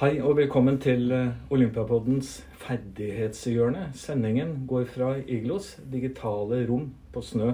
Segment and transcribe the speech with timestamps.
[0.00, 3.90] Hei og velkommen til eh, Olympiapoddens ferdighetshjørne.
[3.92, 7.50] Sendingen går fra Iglos digitale rom på snø.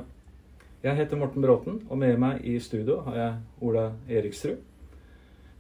[0.84, 4.62] Jeg heter Morten Bråten, og med meg i studio har jeg Ola Eriksrud.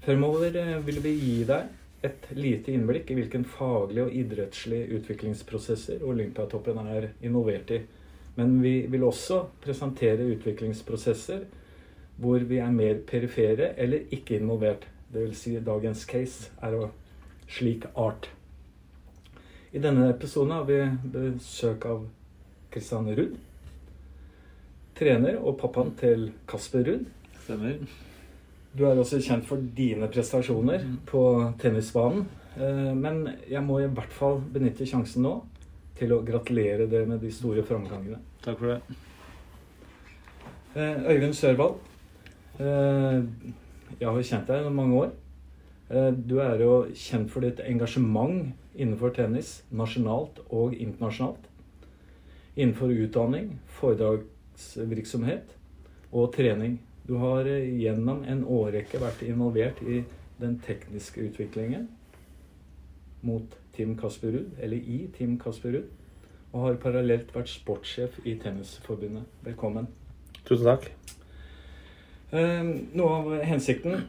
[0.06, 6.06] Fremover eh, vil vi gi deg et lite innblikk i hvilken faglige og idrettslige utviklingsprosesser
[6.06, 7.82] Olympiatoppen er involvert i.
[8.38, 11.48] Men vi vil også presentere utviklingsprosesser
[12.22, 14.86] hvor vi er mer perifere eller ikke involvert.
[15.12, 15.36] Dvs.
[15.38, 16.90] Si dagens case er av
[17.48, 18.28] slik art.
[19.72, 20.80] I denne episoden har vi
[21.12, 22.06] besøk av
[22.72, 23.36] Kristian Ruud.
[24.96, 27.06] Trener og pappaen til Kasper Ruud.
[27.44, 27.78] Stemmer.
[28.76, 31.22] Du er også kjent for dine prestasjoner på
[31.60, 32.26] tennisbanen.
[32.56, 35.34] Eh, Men jeg må i hvert fall benytte sjansen nå
[35.96, 38.18] til å gratulere dere med de store framgangene.
[38.44, 38.80] Takk for det.
[40.76, 41.78] Eh, Øyvind Sørvald.
[44.00, 45.12] Jeg har kjent deg i mange år.
[45.90, 51.46] Eh, Du er jo kjent for ditt engasjement innenfor tennis, nasjonalt og internasjonalt.
[52.56, 55.54] Innenfor utdanning, foredragsvirksomhet
[56.12, 56.80] og trening.
[57.06, 60.02] Du har eh, gjennom en årrekke vært involvert i
[60.40, 61.88] den tekniske utviklingen
[63.22, 65.88] mot Team Kasper Ruud, eller i Team Kasper Ruud,
[66.52, 69.24] og har parallelt vært sportssjef i Tennisforbundet.
[69.44, 69.88] Velkommen.
[70.44, 70.90] Tusen takk.
[72.32, 72.62] Eh,
[72.96, 74.06] Noe av hensikten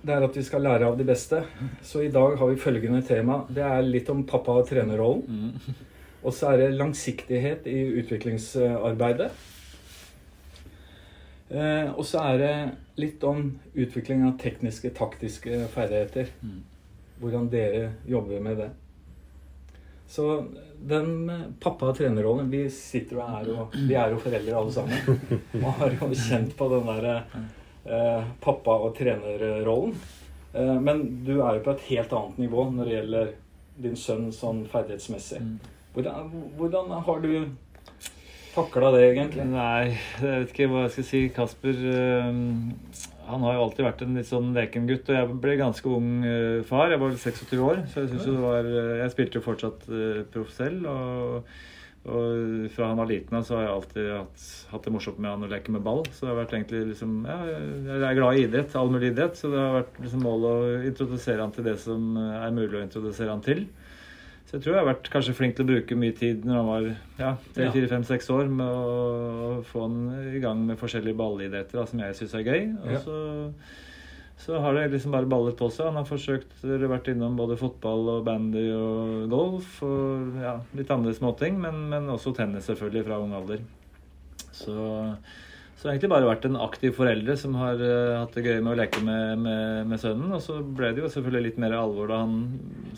[0.00, 1.42] det er at vi skal lære av de beste.
[1.84, 3.42] Så i dag har vi følgende tema.
[3.52, 5.26] Det er litt om pappa- og trenerrollen.
[5.28, 5.86] Mm.
[6.24, 9.30] Og så er det langsiktighet i utviklingsarbeidet.
[11.50, 12.54] Eh, og så er det
[13.00, 16.32] litt om utvikling av tekniske, taktiske ferdigheter.
[16.40, 16.60] Mm.
[17.20, 18.70] Hvordan dere jobber med det.
[20.10, 20.44] Så
[20.80, 21.30] den
[21.60, 25.20] pappa- og trenerrollen Vi sitter og er jo, vi er jo foreldre alle sammen.
[25.62, 27.14] Og har jo kjent på den derre
[27.84, 29.94] eh, pappa- og trenerrollen.
[30.52, 33.32] Eh, men du er jo på et helt annet nivå når det gjelder
[33.80, 35.40] din sønn sånn ferdighetsmessig.
[35.44, 35.58] Mm.
[35.94, 37.30] Hvordan, hvordan har du
[38.54, 39.46] takla det, egentlig?
[39.52, 41.22] Nei, jeg vet ikke hva jeg skal si.
[41.34, 42.42] Kasper eh,
[43.32, 45.10] han har jo alltid vært en litt sånn leken gutt.
[45.10, 46.92] Og jeg ble ganske ung eh, far.
[46.92, 49.84] Jeg var 26 år, så jeg syns jo det var eh, Jeg spilte jo fortsatt
[49.90, 50.86] uh, proff selv.
[50.90, 51.52] Og,
[52.10, 55.34] og fra han var liten av så har jeg alltid hatt, hatt det morsomt med
[55.34, 56.02] han å leke med ball.
[56.10, 58.76] Så det har vært egentlig liksom Ja, jeg er glad i idrett.
[58.80, 59.38] All mulig idrett.
[59.40, 60.56] Så det har vært liksom mål å
[60.90, 63.66] introdusere han til det som eh, er mulig å introdusere han til.
[64.50, 66.66] Så jeg tror jeg har vært kanskje flink til å bruke mye tid når han
[66.66, 66.86] var
[67.20, 67.68] ja, Ja.
[67.70, 70.00] 3-4-5-6 år, med å, få han
[70.34, 72.64] i gang med forskjellige ballidretter da, som jeg syns er gøy.
[72.82, 72.98] Og Ja.
[73.04, 73.20] så,
[74.42, 75.86] så har det liksom bare ballet på seg.
[75.92, 81.14] Han har forsøkt vært innom både fotball og bandy og golf og ja, litt andre
[81.14, 83.62] småting, men, men også tennis selvfølgelig fra ung alder.
[84.50, 84.74] Så,
[85.80, 88.58] så det har egentlig bare vært en aktiv foreldre som har uh, hatt det gøy
[88.60, 90.34] med å leke med, med, med sønnen.
[90.36, 92.34] Og så ble det jo selvfølgelig litt mer alvor da han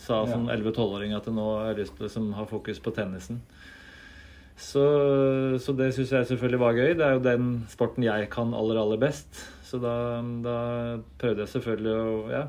[0.03, 3.37] sa som 11-12-åring at det nå har lyst til å liksom, ha fokus på tennisen.
[4.59, 4.83] Så,
[5.63, 6.91] så det syns jeg selvfølgelig var gøy.
[6.99, 9.39] Det er jo den sporten jeg kan aller, aller best.
[9.63, 9.93] Så da,
[10.43, 10.57] da
[11.23, 12.41] prøvde jeg selvfølgelig å ja,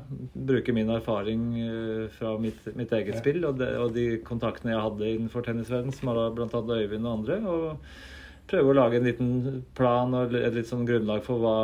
[0.51, 3.23] bruke min erfaring eh, fra mitt, mitt eget Ja.
[3.23, 6.51] spill og, det, og de kontaktene jeg hadde innenfor tennisverdenen, som var bl.a.
[6.51, 7.39] Øyvind og andre.
[7.47, 7.87] og
[8.47, 11.55] prøve å lage en liten plan og et litt sånn grunnlag for hva,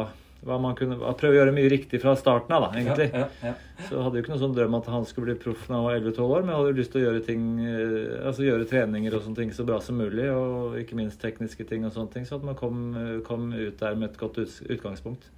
[0.47, 3.07] hva man kunne Prøve å gjøre mye riktig fra starten av, da, egentlig.
[3.13, 3.85] Ja, ja, ja.
[3.85, 5.85] Så jeg hadde jo ikke noen sånn drøm at han skulle bli proff når han
[5.85, 8.67] var 11-12 år, men jeg hadde jo lyst til å gjøre ting eh, Altså gjøre
[8.73, 12.13] treninger og sånne ting så bra som mulig, og ikke minst tekniske ting og sånne
[12.17, 12.81] ting, så at man kom,
[13.29, 15.29] kom ut der med et godt utgangspunkt.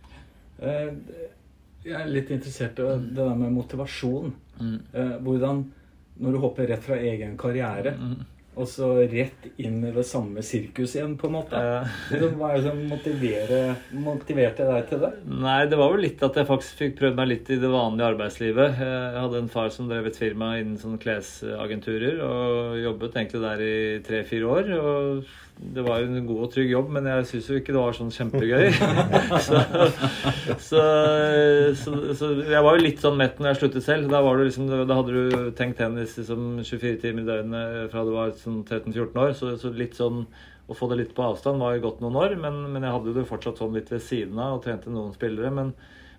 [0.63, 0.91] Eh,
[1.83, 4.29] Jeg er litt interessert i det der med motivasjon.
[4.61, 4.77] Mm.
[5.25, 5.65] Hvordan
[6.23, 8.21] Når du hopper rett fra egen karriere, Mm.
[8.53, 11.61] Og så rett inn i det samme sirkuset igjen, på en måte.
[12.11, 15.11] Liksom, Hva er det som motiverte deg til det?
[15.43, 18.09] Nei, det var vel litt at jeg faktisk fikk prøvd meg litt i det vanlige
[18.13, 18.83] arbeidslivet.
[18.83, 23.65] Jeg hadde en far som drev et firma innen sånne klesagenturer, og jobbet egentlig der
[23.65, 24.71] i tre-fire år.
[24.77, 27.81] Og det var jo en god og trygg jobb, men jeg syns jo ikke det
[27.81, 28.71] var sånn kjempegøy.
[29.45, 29.59] så,
[30.59, 30.81] så,
[31.79, 34.09] så, så jeg var jo litt sånn mett når jeg sluttet selv.
[34.11, 38.33] Da, liksom, da hadde du tenkt tennis liksom 24 timer i døgnet fra du var
[38.39, 39.35] sånn 13-14 år.
[39.37, 40.25] Så, så litt sånn
[40.67, 43.15] å få det litt på avstand var jo godt noen år, men, men jeg hadde
[43.17, 45.51] det fortsatt sånn litt ved siden av og trente noen spillere.
[45.53, 45.73] Men,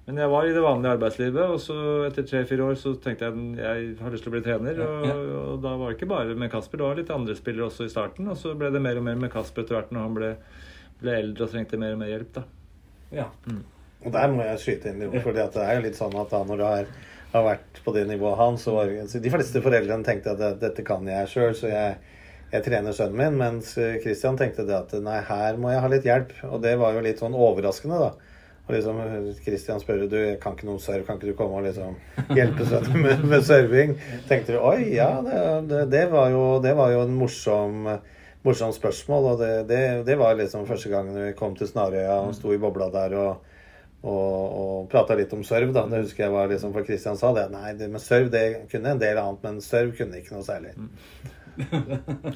[0.05, 3.45] men jeg var i det vanlige arbeidslivet, og så etter tre-fire år så tenkte jeg
[3.57, 4.81] jeg har lyst til å bli trener.
[4.85, 5.07] Og,
[5.41, 7.93] og da var det ikke bare med Kasper, det var litt andre spillere også i
[7.93, 8.29] starten.
[8.29, 10.29] Og så ble det mer og mer med Kasper etter hvert når han ble,
[11.01, 12.35] ble eldre og trengte mer og mer hjelp.
[12.37, 12.45] da.
[13.17, 13.31] Ja.
[14.05, 16.43] Og der må jeg skyte inn litt, fordi det er jo litt sånn at da
[16.45, 16.93] når du har,
[17.33, 20.85] har vært på det nivået han, så var så De fleste foreldrene tenkte at dette
[20.85, 21.97] kan jeg sjøl, så jeg,
[22.53, 23.41] jeg trener sønnen min.
[23.41, 23.73] Mens
[24.05, 26.37] Christian tenkte det at nei, her må jeg ha litt hjelp.
[26.51, 28.34] Og det var jo litt sånn overraskende, da.
[28.65, 29.01] Og liksom
[29.45, 31.99] Christian spør du, jeg kan ikke noe serve, kan ikke du komme og liksom
[32.37, 33.93] hjelpe sønnen med, med serving?
[34.31, 37.91] Tenkte du oi, ja, det, det, det, var, jo, det var jo en morsom,
[38.47, 39.29] morsom spørsmål.
[39.35, 42.89] Og det, det, var liksom første gangen vi kom til Snarøya og sto i bobla
[42.95, 43.53] der og,
[44.01, 44.33] og,
[44.65, 45.77] og prata litt om serv.
[45.77, 47.51] da, Det husker jeg var liksom For Christian sa det.
[47.53, 50.73] Nei, det med serv det kunne en del annet, men serv kunne ikke noe særlig.
[51.57, 52.35] Mm.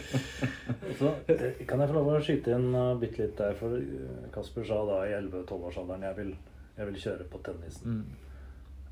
[0.99, 3.56] så, eh, kan jeg få lov å skyte inn uh, bitte litt der?
[3.59, 6.32] For eh, Kasper sa da i 11-12-årsalderen jeg, vil,
[6.79, 8.00] jeg vil kjøre på tennisen.
[8.00, 8.25] Mm.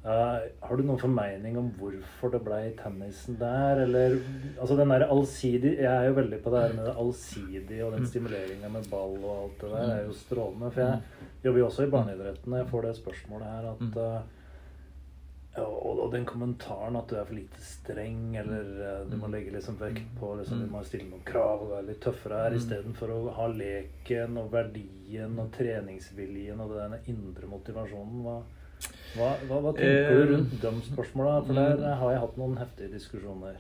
[0.07, 4.13] Uh, har du noen formening om hvorfor det ble tennisen der, eller
[4.55, 7.97] Altså den der allsidig Jeg er jo veldig på det her med det allsidige og
[7.97, 8.11] den mm.
[8.13, 10.71] stimuleringa med ball og alt det der er jo strålende.
[10.71, 11.35] For jeg mm.
[11.49, 14.36] jobber jo også i barneidretten, og jeg får det spørsmålet her at uh,
[15.65, 19.33] og, og, den kommentaren at du er for lite streng, eller uh, du må mm.
[19.33, 22.57] legge liksom vekt på liksom, Du må stille noen krav og være litt tøffere her,
[22.57, 22.61] mm.
[22.61, 28.23] istedenfor å ha leken og verdien og treningsviljen og den indre motivasjonen.
[28.27, 28.39] Hva,
[29.17, 31.41] hva, hva, hva tenker du rundt de spørsmåla?
[31.47, 31.93] For der mm.
[32.03, 33.55] har jeg hatt noen heftige diskusjoner.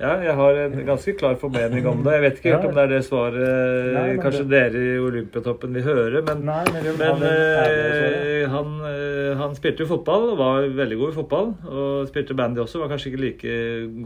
[0.00, 2.14] Ja, jeg har en ganske klar formening om det.
[2.14, 4.62] Jeg vet ikke helt om det er det svaret nei, kanskje det...
[4.72, 6.22] dere i Olympiatoppen vil høre.
[6.24, 11.12] Men, nei, men, men uh, han, uh, han, spilte jo fotball og var veldig god
[11.12, 11.54] i fotball.
[11.68, 13.56] Og spilte bandy også, var kanskje ikke like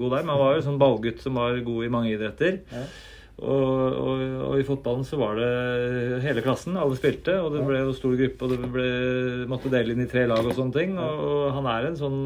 [0.01, 0.25] god der.
[0.25, 2.63] Men han var jo sånn ballgutt som var god i mange idretter.
[2.75, 2.87] Ja.
[3.35, 4.21] Og, og,
[4.55, 6.79] og, i fotballen så var det hele klassen.
[6.81, 8.91] Alle spilte, og det ble jo stor gruppe, og det ble,
[9.51, 10.95] måtte dele inn i tre lag og sånne ting.
[10.99, 12.21] Og, og han er en sånn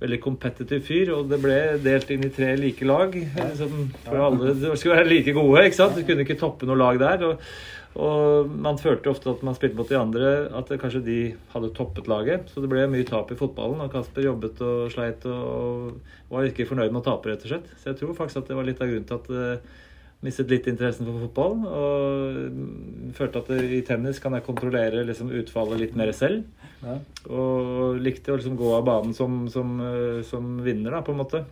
[0.00, 3.14] veldig competitive fyr, og det ble delt inn i tre like lag.
[3.16, 5.96] Liksom, for alle skulle være like gode, ikke sant?
[5.96, 7.24] Du kunne ikke toppe noe lag der.
[7.30, 7.48] Og,
[7.96, 11.18] og man følte ofte at man spilte mot de andre, at kanskje de
[11.54, 12.52] hadde toppet laget.
[12.52, 13.80] Så det ble mye tap i fotballen.
[13.86, 15.96] Og Kasper jobbet og sleit og,
[16.28, 17.72] og var ikke fornøyd med å tape, rett og slett.
[17.80, 19.82] Så jeg tror faktisk at det var litt av grunnen til at uh,
[20.24, 21.56] mistet litt interessen for fotball.
[21.66, 26.46] Og følte at i tennis kan jeg kontrollere liksom, utfallet litt mer selv.
[26.84, 26.98] Ja.
[27.32, 31.22] Og likte å liksom, gå av banen som, som, eh, som, vinner, da, på en
[31.22, 31.44] måte.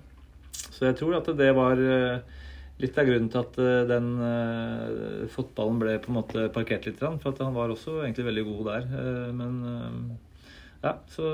[0.64, 2.37] Så jeg tror at det var eh,
[2.82, 7.02] litt av grunnen til at eh, den fotballen ble på en måte parkert litt.
[7.02, 8.88] For at han var også egentlig veldig god der.
[9.34, 9.61] Men
[10.84, 11.28] ja, så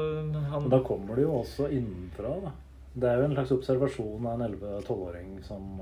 [0.52, 2.56] han Da kommer det jo også innenfra, da.
[2.90, 5.80] Det er jo en slags observasjon av en 11-12-åring som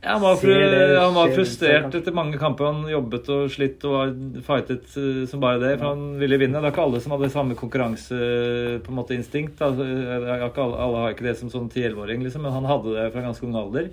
[0.00, 0.54] ja, han, var fru,
[0.96, 2.64] han var frustrert etter mange kamper.
[2.70, 4.14] Han jobbet og slitt og
[4.46, 5.74] fightet uh, som bare det.
[5.76, 6.56] For han ville vinne.
[6.56, 9.60] Det er ikke alle som hadde samme konkurranseinstinkt.
[9.66, 13.26] Altså, alle, alle, har ikke det som sånn 10-11-åring, liksom, men han hadde det fra
[13.26, 13.86] ganske ung alder.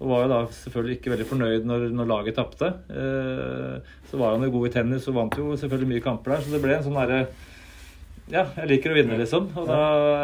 [0.00, 2.68] Og var jo da selvfølgelig ikke veldig fornøyd når, når laget tapte.
[4.08, 6.50] Så var han jo god i tennis og vant jo selvfølgelig mye kamper der, så
[6.54, 7.22] det ble en sånn derre
[8.30, 9.48] ja, jeg liker å vinne, liksom.
[9.58, 9.78] Og da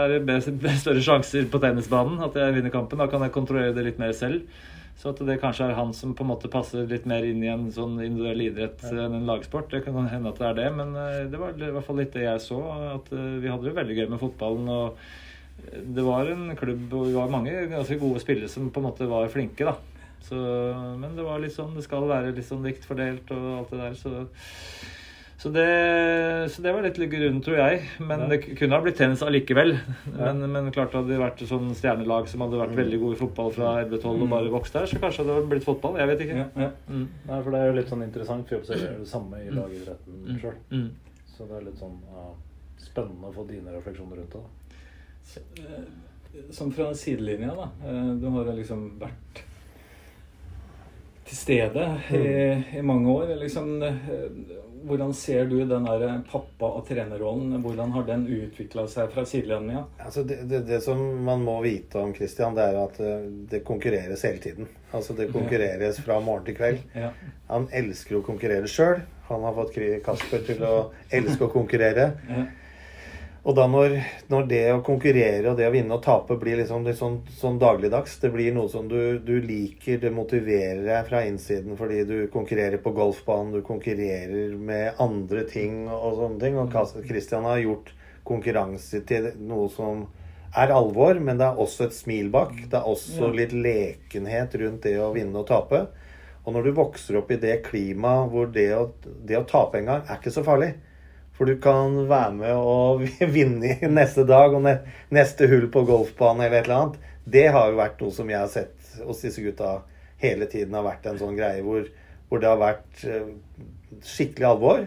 [0.05, 0.37] er det
[0.83, 3.01] større sjanser på tennisbanen at jeg vinner kampen.
[3.03, 4.47] Da kan jeg kontrollere det litt mer selv.
[4.97, 7.51] Så at det kanskje er han som på en måte passer litt mer inn i
[7.53, 9.69] en sånn individuell idrett enn en lagsport.
[9.73, 12.17] Det kan hende at det er det, men eh, det var i hvert fall litt
[12.17, 12.63] det jeg så.
[12.95, 14.73] At eh, vi hadde det veldig gøy med fotballen.
[14.73, 14.99] og
[15.97, 19.09] det var en klubb og vi var mange ganske gode spillere som på en måte
[19.09, 19.77] var flinke, da.
[20.27, 20.37] Så,
[20.99, 23.81] men det var litt sånn, det skal være litt sånn likt fordelt og alt det
[23.83, 23.99] der.
[24.01, 24.13] Så
[25.37, 25.67] så det,
[26.55, 27.81] så det, var litt grunnen, tror jeg.
[28.01, 28.29] Men ja.
[28.33, 29.77] det kunne ha blitt tennis allikevel.
[30.17, 30.33] Ja.
[30.33, 32.79] Men, men, klart det hadde vært sånn stjernelag som hadde vært mm.
[32.79, 34.31] veldig gode i fotball fra 11-12 og mm.
[34.33, 35.99] bare vokst der, så kanskje det hadde blitt fotball.
[36.01, 36.47] Jeg vet ikke.
[36.57, 37.03] Ja, mm.
[37.27, 39.59] Nei, for det er jo litt sånn interessant, for vi observerer det samme i mm.
[39.59, 40.39] lagidretten mm.
[40.41, 40.57] sjøl.
[40.73, 41.27] Mm.
[41.35, 41.99] Så det er litt sånn
[42.87, 44.47] spennende å få dine refleksjoner rundt det.
[46.57, 47.69] Som fra sidelinja, da.
[47.91, 49.43] Eh, du har liksom vært
[51.27, 52.25] til stede i,
[52.79, 53.35] i mange år.
[53.43, 57.57] Liksom, eh, hvordan ser du den der pappa- og trenerrollen?
[57.63, 59.85] Hvordan har den utvikla seg fra sidelinja?
[59.99, 63.65] Altså det, det, det, som man må vite om Christian, det er at eh, det
[63.67, 64.71] konkurreres hele tiden.
[64.95, 66.85] Altså Det konkurreres fra morgen til kveld.
[66.95, 67.11] Ja.
[67.51, 69.03] Han elsker å konkurrere sjøl.
[69.27, 70.77] Han har fått Kasper til å
[71.11, 72.13] elske å konkurrere.
[72.31, 72.47] Ja.
[73.47, 73.93] Og da når,
[74.27, 77.61] når, det å konkurrere og det å vinne og tape blir liksom litt sånn, sånn,
[77.63, 82.17] dagligdags Det blir noe som du, du, liker, det motiverer deg fra innsiden fordi du
[82.33, 86.59] konkurrerer på golfbanen, du konkurrerer med andre ting og sånne ting.
[86.59, 87.93] Og Christian har gjort
[88.27, 90.03] konkurranse til noe som
[90.57, 92.51] er alvor, men det er også et smil bak.
[92.67, 95.85] Det er også litt lekenhet rundt det å vinne og tape.
[96.43, 98.89] Og når du vokser opp i det klimaet hvor det å,
[99.23, 100.75] det å tape en gang er ikke så farlig
[101.37, 103.05] for du kan være med og
[103.37, 104.65] vinne neste dag og
[105.13, 107.13] neste hull på golfbanen eller et eller annet.
[107.27, 109.81] Det har jo vært noe som jeg har sett hos disse gutta
[110.23, 111.89] hele tiden har vært en sånn greie hvor,
[112.31, 113.29] hvor det har vært eh,
[114.07, 114.87] skikkelig alvor.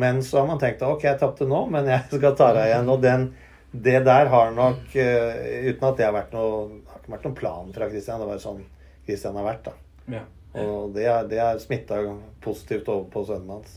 [0.00, 2.92] Men så har man tenkt ok, jeg tapte nå, men jeg skal ta deg igjen.
[2.94, 3.28] Og den,
[3.70, 6.52] det der har nok eh, Uten at det har vært noe
[6.90, 8.22] har ikke vært noen plan fra Christian.
[8.22, 8.64] Det var sånn
[9.06, 9.76] Christian har vært, da.
[10.16, 10.24] Ja.
[10.60, 12.00] Og det er, det har smitta
[12.42, 13.76] positivt over på sønnen hans.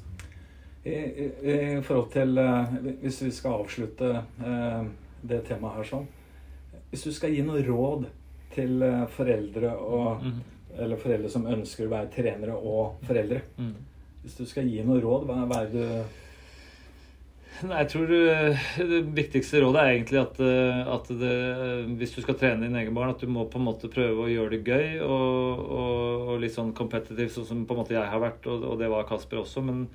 [0.84, 2.40] I, i, I, forhold til
[3.00, 4.10] Hvis vi skal avslutte
[4.44, 4.82] eh,
[5.24, 6.10] det temaet her sånn
[6.90, 8.10] Hvis du skal gi noe råd
[8.54, 8.84] til
[9.16, 10.42] foreldre og mm.
[10.84, 13.44] Eller foreldre som ønsker å være trenere og foreldre.
[13.62, 13.76] Mm.
[14.24, 16.22] Hvis du skal gi noe råd, hva, hva er det du
[17.62, 18.16] Nei, jeg tror du
[18.90, 21.36] det viktigste rådet er egentlig at, eh, at det,
[22.00, 24.32] hvis du skal trene dine egne barn, at du må på en måte prøve å
[24.32, 28.10] gjøre det gøy og, og, og litt sånn competitive, sånn som på en måte jeg
[28.10, 29.64] har vært, og, og, det var Kasper også.
[29.70, 29.86] Men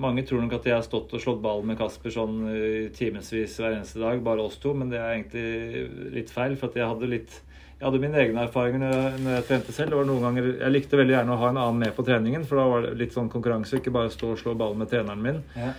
[0.00, 3.58] mange tror nok at jeg har stått og slått ball med Kasper sånn i timevis
[3.60, 4.72] hver eneste dag, bare oss to.
[4.76, 7.40] Men det er egentlig litt feil, for jeg hadde litt
[7.82, 9.96] jeg hadde mine egne erfaringer når jeg, når jeg trente selv.
[10.22, 12.84] ganger, Jeg likte veldig gjerne å ha en annen med på treningen, for da var
[12.86, 15.40] det litt sånn konkurranse, ikke bare stå og slå ball med treneren min.
[15.58, 15.72] Ja.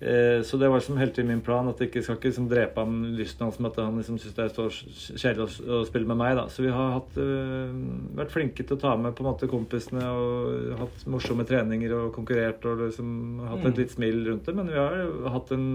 [0.00, 2.46] Eh, så det var liksom hele tiden min plan at jeg ikke skal ikke liksom
[2.48, 6.08] drepe ham lysten hans med at han liksom syns det er så kjedelig å, spille
[6.08, 6.36] med meg.
[6.38, 6.46] da.
[6.48, 7.74] Så vi har hatt, uh,
[8.16, 12.14] vært flinke til å ta med på en måte kompisene og hatt morsomme treninger og
[12.16, 13.10] konkurrert og liksom
[13.44, 13.80] hatt et mm.
[13.82, 14.56] litt smil rundt det.
[14.56, 14.96] Men vi har
[15.36, 15.68] hatt en,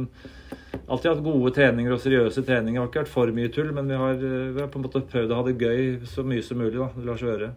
[0.88, 2.80] alltid hatt gode treninger og seriøse treninger.
[2.80, 5.06] Det har ikke vært for mye tull, men vi har, vi har på en måte
[5.14, 6.80] prøvd å ha det gøy så mye som mulig.
[6.82, 7.54] da, Det Øre.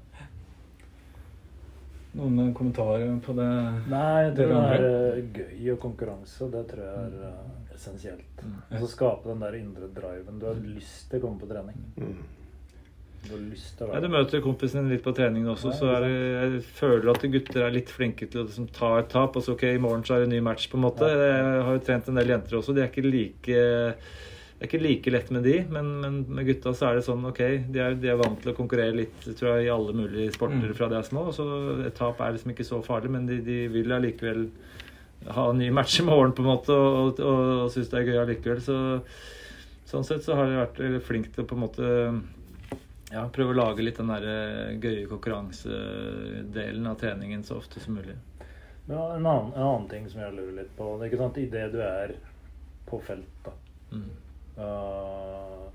[2.17, 3.51] Noen kommentarer på det?
[3.93, 6.49] Nei, det, det er uh, gøy og konkurranse.
[6.53, 8.43] Det tror jeg er uh, essensielt.
[8.43, 8.59] Mm.
[8.81, 10.41] så Skape den der indre driven.
[10.41, 11.79] Du har lyst til å komme på trening.
[11.99, 12.19] Mm.
[13.25, 15.73] Du har lyst til å være ja, Du møter kompisen din litt på trening også,
[15.73, 18.93] Nei, så er det, jeg føler at gutter er litt flinke til å liksom, ta
[19.03, 19.37] et tap.
[19.37, 21.11] Og så ok, i morgen så er det en ny match, på en måte.
[21.13, 21.29] Ja.
[21.29, 22.77] Jeg har jo trent en del jenter også.
[22.77, 23.63] De er ikke like
[24.59, 27.23] det er ikke like lett med de, men, men, med gutta så er det sånn
[27.29, 30.33] ok, de er, de er, vant til å konkurrere litt tror jeg, i alle mulige
[30.35, 30.75] sporter mm.
[30.75, 31.29] fra de er små.
[31.37, 31.47] så
[31.87, 34.49] Et tap er liksom ikke så farlig, men de, de vil allikevel
[35.31, 38.11] ha en ny match i morgen på en måte og, og, og, synes det er
[38.11, 38.67] gøy allikevel.
[38.67, 38.81] Så,
[39.93, 41.95] sånn sett så har de vært flink til å på en måte
[43.15, 47.95] ja, prøve å lage litt den der eh, gøye konkurransedelen av treningen så ofte som
[47.95, 48.19] mulig.
[48.91, 50.97] Ja, en, annen, en annen ting som jeg lurer litt på.
[50.97, 52.19] Det er ikke sant, Idet du er
[52.91, 53.55] på felt, da.
[53.95, 54.17] Mm
[54.59, 55.69] Uh,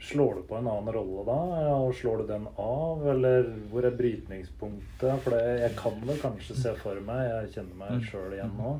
[0.00, 1.40] slår du på en annen rolle da?
[1.78, 5.20] Og slår du den av, eller hvor er brytningspunktet?
[5.24, 8.08] For det, jeg kan vel kanskje se for meg, jeg kjenner meg mm.
[8.08, 8.72] sjøl igjen nå,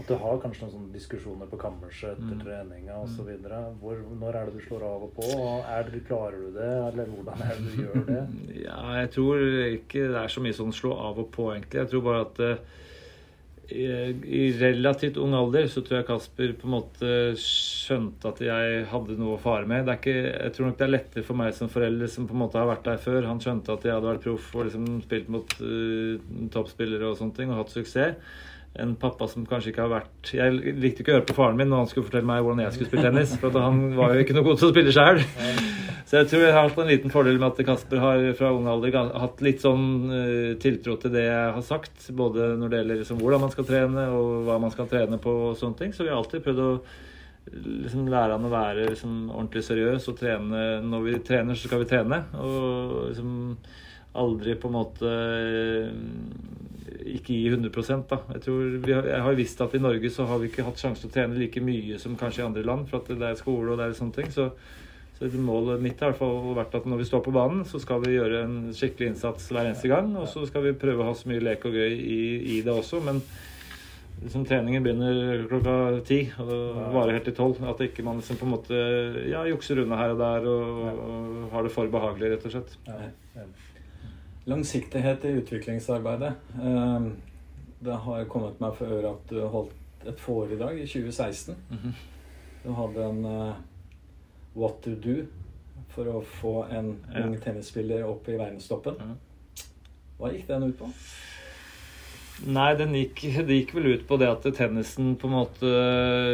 [0.00, 2.44] at du har kanskje noen sånne diskusjoner på kammerset etter mm.
[2.44, 3.32] treninga osv.
[3.40, 5.30] Når er det du slår av og på?
[5.60, 8.22] Er det, klarer du det, eller hvordan er det du gjør det?
[8.66, 11.82] Ja, jeg tror ikke det er så mye sånn slå av og på, egentlig.
[11.82, 12.86] Jeg tror bare at uh,
[13.70, 19.16] i relativt ung alder så tror jeg Kasper på en måte skjønte at jeg hadde
[19.20, 19.88] noe å fare med.
[19.94, 22.60] Ikke, jeg tror nok det er lettere for meg som forelder som på en måte
[22.60, 23.28] har vært der før.
[23.30, 27.38] Han skjønte at jeg hadde vært proff og liksom spilt mot uh, toppspillere og sånne
[27.38, 28.38] ting og hatt suksess
[28.78, 31.70] en pappa som kanskje ikke har vært Jeg likte ikke å høre på faren min
[31.72, 33.32] når han skulle fortelle meg hvordan jeg skulle spille tennis.
[33.42, 35.22] For han var jo ikke noe god til å spille sjøl.
[36.10, 38.64] Så jeg tror jeg har hatt en liten fordel med at Kasper har fra ung
[38.70, 42.08] alder hatt litt sånn uh, tiltro til det jeg har sagt.
[42.18, 45.34] Både når det gjelder liksom, hvordan man skal trene, og hva man skal trene på
[45.50, 45.94] og sånne ting.
[45.94, 46.72] Så vi har alltid prøvd å
[47.84, 51.84] liksom, lære han å være liksom, ordentlig seriøs og trene Når vi trener, så skal
[51.84, 52.24] vi trene.
[52.42, 53.32] Og liksom
[54.18, 55.10] aldri på en måte
[56.88, 58.20] ikke gi 100 da.
[58.34, 60.80] Jeg, tror vi har, jeg har visst at i Norge så har vi ikke hatt
[60.80, 63.38] sjanse til å trene like mye som kanskje i andre land, for at det er
[63.38, 64.30] skole og det er sånne ting.
[64.34, 64.48] Så,
[65.18, 67.80] så målet mitt har i hvert fall vært at når vi står på banen, så
[67.82, 70.12] skal vi gjøre en skikkelig innsats hver eneste gang.
[70.18, 72.20] Og så skal vi prøve å ha så mye lek og gøy i,
[72.56, 73.02] i det også.
[73.06, 73.22] Men
[74.24, 76.54] liksom, treningen begynner klokka ti og
[76.96, 77.64] varer helt til tolv.
[77.70, 78.84] At ikke man liksom på en måte
[79.30, 82.78] ja, jukser unna her og der og, og har det for behagelig, rett og slett.
[82.88, 83.50] Ja
[84.50, 86.32] langsiktighet i utviklingsarbeidet.
[86.60, 87.12] Ehm,
[87.80, 91.56] det har kommet meg for øre at du holdt et foredrag i 2016.
[91.70, 91.92] Mm -hmm.
[92.64, 93.54] Du hadde en uh,
[94.54, 95.26] What to do
[95.88, 98.94] for å få en ung tennisspiller opp i verdenstoppen.
[99.00, 99.16] Mm.
[100.18, 100.90] Hva gikk den ut på?
[102.48, 105.70] Nei, gikk, det gikk vel ut på det at tennisen på en måte,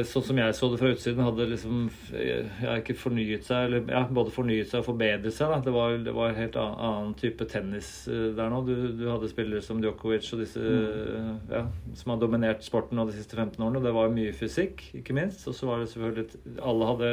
[0.07, 4.05] sånn som jeg så det fra utsiden, hadde liksom ja, ikke fornyet seg, eller ja,
[4.07, 5.51] både fornyet seg og forbedret seg.
[5.51, 5.59] Da.
[5.67, 8.63] Det var, det var en helt annen, annen, type tennis eh, der nå.
[8.69, 11.33] Du, du, hadde spillere som Djokovic og disse mm.
[11.51, 11.65] ja,
[11.99, 13.81] som har dominert sporten nå de siste 15 årene.
[13.81, 15.43] Og det var mye fysikk, ikke minst.
[15.51, 17.13] Og så var det selvfølgelig Alle hadde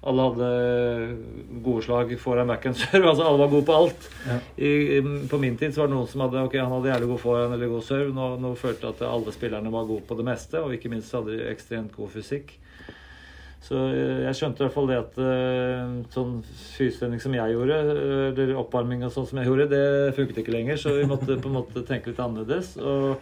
[0.00, 0.48] alle hadde
[1.64, 3.08] gode slag foran backhand serve.
[3.10, 4.08] Altså alle var gode på alt.
[4.28, 4.38] Ja.
[4.62, 5.00] I,
[5.30, 7.56] på min tid så var det noen som hadde ok, han hadde jævlig god forhånd
[7.56, 8.14] eller god serve.
[8.14, 11.14] Nå, nå følte jeg at alle spillerne var gode på det meste, og ikke minst
[11.16, 12.54] hadde de ekstremt god fysikk.
[13.64, 16.38] Så eh, jeg skjønte i hvert fall det at eh, sånn
[16.76, 20.54] fystrening som jeg gjorde, eh, eller oppvarming og sånn som jeg gjorde, det funket ikke
[20.54, 20.78] lenger.
[20.80, 22.76] Så vi måtte på en måte tenke litt annerledes.
[22.78, 23.18] og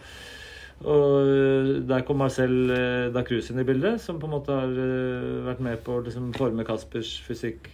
[0.85, 4.69] og eh, der kom Marcel da Dacruz inn i bildet, som på en måte har
[4.69, 7.71] eh, vært med på å liksom forme Kaspers fysikk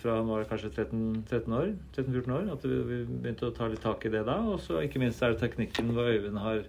[0.00, 1.74] fra han var kanskje 13-14 år.
[1.98, 4.38] 13 år, At vi begynte å ta litt tak i det da.
[4.48, 6.64] Og så ikke minst er det teknikken hvor Øyvind har,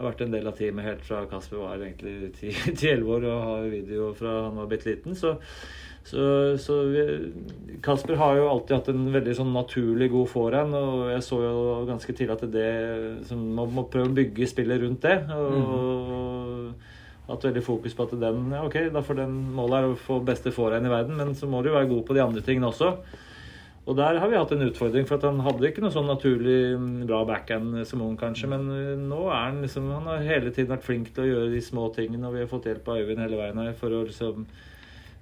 [0.00, 3.70] har vært en del av teamet helt fra Kasper var egentlig 10-11 år og har
[3.70, 5.14] video fra han var bitte liten.
[5.14, 5.36] Så,
[6.04, 7.02] så, så vi,
[7.84, 11.64] Kasper har jo alltid hatt en veldig sånn naturlig god forehand, og jeg så jo
[11.88, 12.70] ganske tidlig at det
[13.28, 15.18] som, Man må prøve å bygge spillet rundt det.
[15.30, 16.70] og mm.
[17.30, 20.16] Hatt veldig fokus på at den ja, ok, da får den målet er å få
[20.26, 22.72] beste forehand i verden, men så må du jo være god på de andre tingene
[22.72, 22.94] også.
[23.88, 26.90] Og der har vi hatt en utfordring, for han hadde ikke noe sånn naturlig mm,
[27.08, 28.50] bra backhand som ung, kanskje.
[28.50, 31.54] Men eh, nå er han liksom Han har hele tiden vært flink til å gjøre
[31.54, 34.04] de små tingene, og vi har fått hjelp av Øyvind hele veien her for å
[34.08, 34.44] liksom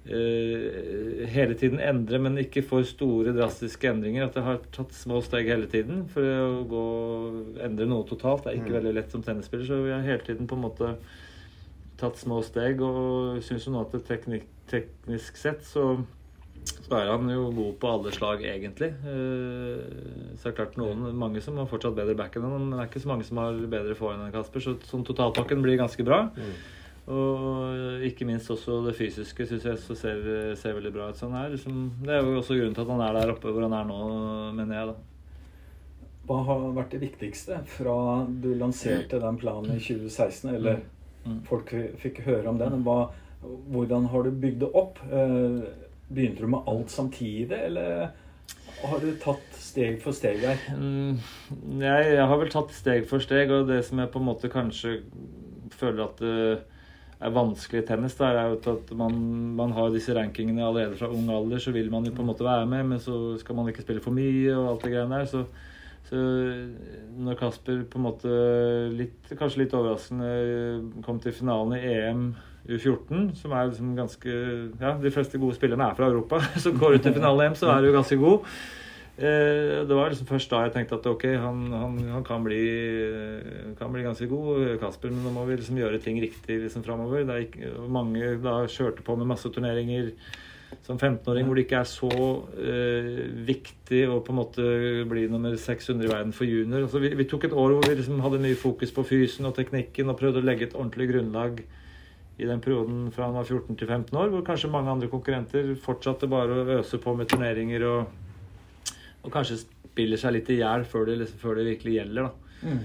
[0.09, 4.25] hele tiden endre, men ikke for store, drastiske endringer.
[4.25, 6.05] At det har tatt små steg hele tiden.
[6.09, 6.85] For å gå
[7.65, 8.77] endre noe totalt det er ikke mm.
[8.79, 10.93] veldig lett som tennisspiller, så vi har hele tiden på en måte
[11.99, 15.97] tatt små steg, og syns jo nå at teknik, teknisk sett så
[16.89, 18.89] så er han jo god på alle slag, egentlig.
[19.05, 22.73] Eh, så det er klart noen, mange som har fortsatt bedre back enn han, men
[22.73, 24.63] det er ikke så mange som har bedre forhånd enn Kasper.
[24.63, 26.23] Så sånn totalpakken blir ganske bra.
[26.33, 26.53] Mm.
[27.09, 30.19] Og ikke minst også det fysiske syns jeg så ser,
[30.59, 31.17] ser, veldig bra ut.
[31.17, 33.65] Så er liksom, det er jo også grunnen til at han er der oppe hvor
[33.65, 33.99] han er nå,
[34.59, 34.91] mener jeg.
[34.91, 36.05] da.
[36.29, 37.97] Hva har vært det viktigste fra
[38.29, 41.25] du lanserte den planen i 2016, eller mm.
[41.25, 41.41] mm.
[41.49, 41.73] folk
[42.03, 42.83] fikk høre om den?
[42.85, 42.99] Hva,
[43.73, 45.01] hvordan har du bygd det opp?
[45.09, 45.61] Eh,
[46.09, 48.07] Begynte du med alt samtidig, eller
[48.81, 50.61] har du tatt steg for steg der?
[50.73, 51.19] Mm,
[51.83, 54.49] jeg, jeg, har vel tatt steg for steg, og det som jeg på en måte
[54.49, 54.95] kanskje
[55.75, 56.39] føler at det
[57.19, 59.15] er vanskelig i tennis, da, er jo at man,
[59.57, 62.47] man, har disse rankingene allerede fra ung alder, så vil man jo på en måte
[62.47, 65.27] være med, men så skal man ikke spille for mye og alt det greiene der.
[65.33, 65.43] så
[66.09, 66.17] så
[67.21, 68.29] når Kasper på en måte
[68.97, 70.29] litt, kanskje litt overraskende
[71.05, 72.23] kom til finalen i EM
[72.65, 74.33] U14, som er liksom ganske
[74.81, 76.41] Ja, de fleste gode spillerne er fra Europa.
[76.63, 78.47] Så går du til finale-EM, så er du ganske god.
[79.19, 82.59] Eh, det var liksom først da jeg tenkte at ok, han, han, han kan, bli,
[83.75, 87.25] kan, bli, ganske god, Kasper, men nå må vi liksom gjøre ting riktig liksom framover.
[87.91, 90.13] Mange da kjørte på med masse turneringer
[90.85, 92.11] som 15-åring hvor det ikke er så
[92.61, 94.69] eh, viktig å på en måte
[95.09, 96.85] bli nummer 600 i verden for junior.
[96.85, 99.57] Altså, vi, vi, tok et år hvor vi liksom hadde mye fokus på fysen og
[99.57, 101.59] teknikken og prøvde å legge et ordentlig grunnlag
[102.39, 105.73] i den perioden fra han var 14 til 15 år, hvor kanskje mange andre konkurrenter
[105.83, 108.28] fortsatte bare å øse på med turneringer og,
[109.23, 112.29] og kanskje spiller seg litt i hjel før, liksom, før, det virkelig gjelder.
[112.29, 112.65] da.
[112.69, 112.81] Mm.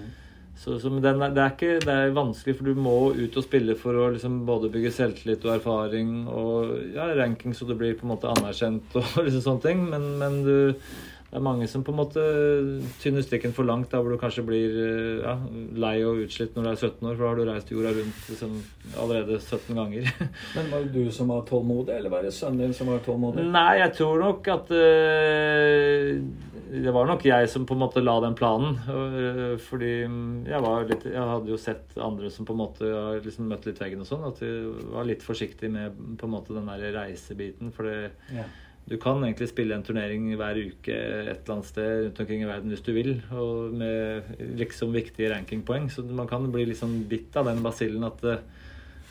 [0.55, 3.75] Så, så den, det, er ikke, det er vanskelig, for du må ut og spille
[3.79, 8.07] for å liksom både bygge selvtillit og erfaring og ja, ranking, så du blir på
[8.07, 9.83] en måte anerkjent og liksom sånne ting.
[9.90, 10.55] Men, men du
[11.35, 12.25] det er mange som på en måte
[13.03, 14.77] tynner strikken for langt, da hvor du kanskje blir
[15.18, 15.33] ja,
[15.83, 18.29] lei og utslitt når du er 17 år, for da har du reist jorda rundt
[18.31, 18.53] liksom,
[19.03, 20.12] allerede 17 ganger.
[20.55, 23.49] Men var det du som var tålmodig, eller var det sønnen din som var tålmodig?
[23.51, 26.07] Nei, jeg tror nok at uh,
[26.87, 28.79] Det var nok jeg som på en måte la den planen.
[28.87, 33.18] Uh, fordi jeg var litt Jeg hadde jo sett andre som på en måte har
[33.27, 34.55] liksom møtt litt veggen og sånn, at de
[34.94, 37.75] var litt forsiktige med på en måte den der reisebiten.
[37.75, 37.99] For det
[38.31, 38.47] ja
[38.85, 42.49] du kan egentlig spille en turnering hver uke et eller annet sted rundt omkring i
[42.49, 45.88] verden hvis du vil, og med liksom viktige rankingpoeng.
[45.92, 48.44] Så man kan bli litt sånn bitt av den basillen at eh,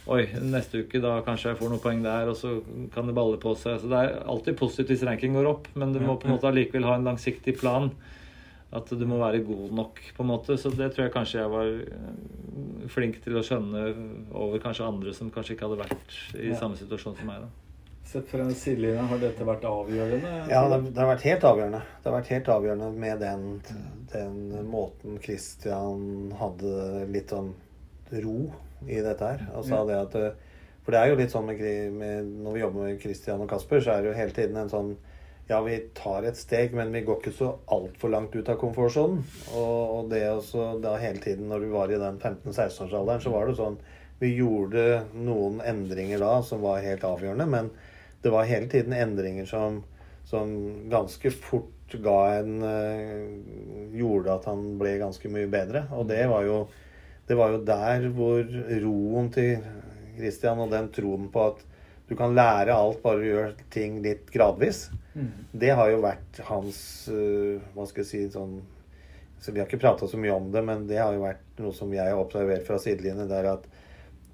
[0.03, 2.57] Oi, neste uke da kanskje jeg får noen poeng der, og så
[2.91, 3.77] kan det balle på seg.
[3.79, 6.49] Så det er alltid positivt hvis ranking går opp, men du må på en måte
[6.49, 7.87] allikevel ha en langsiktig plan.
[8.75, 10.59] At du må være god nok, på en måte.
[10.59, 13.87] Så det tror jeg kanskje jeg var eh, flink til å skjønne
[14.35, 17.47] over kanskje andre som kanskje ikke hadde vært i samme situasjon som meg.
[17.47, 17.62] da.
[18.13, 20.31] Sett fra sidelinja, har dette vært avgjørende?
[20.45, 21.79] Ja, det, det, har vært helt avgjørende.
[21.97, 23.45] Det har vært helt avgjørende med den,
[24.11, 27.47] den måten Christian hadde litt sånn
[28.21, 28.35] ro
[28.85, 29.41] i dette her.
[29.55, 29.87] Altså ja.
[29.87, 30.19] det at
[30.85, 31.63] For det er jo litt sånn med,
[31.95, 34.69] med, når vi jobber med Christian og Kasper, så er det jo hele tiden en
[34.69, 34.91] sånn
[35.49, 39.23] Ja, vi tar et steg, men vi går ikke så altfor langt ut av komfortsonen.
[39.55, 43.49] Og, og, det også da hele tiden når du var i den 15-16-årsalderen, så var
[43.49, 43.79] det sånn
[44.21, 47.73] Vi gjorde noen endringer da som var helt avgjørende, men
[48.23, 49.81] det var hele tiden endringer som,
[50.25, 50.49] som
[50.89, 55.83] ganske fort ga en uh, Gjorde at han ble ganske mye bedre.
[55.93, 56.63] Og det var jo,
[57.27, 58.41] det var jo der hvor
[58.81, 59.61] roen til
[60.15, 61.61] Christian og den troen på at
[62.09, 65.29] du kan lære alt bare gjør ting litt gradvis, mm.
[65.55, 66.79] det har jo vært hans
[67.11, 68.57] uh, Hva skal jeg si sånn
[69.43, 71.75] så Vi har ikke prata så mye om det, men det har jo vært noe
[71.75, 73.27] som jeg har observert fra sidelinjen.
[73.27, 73.65] Det er at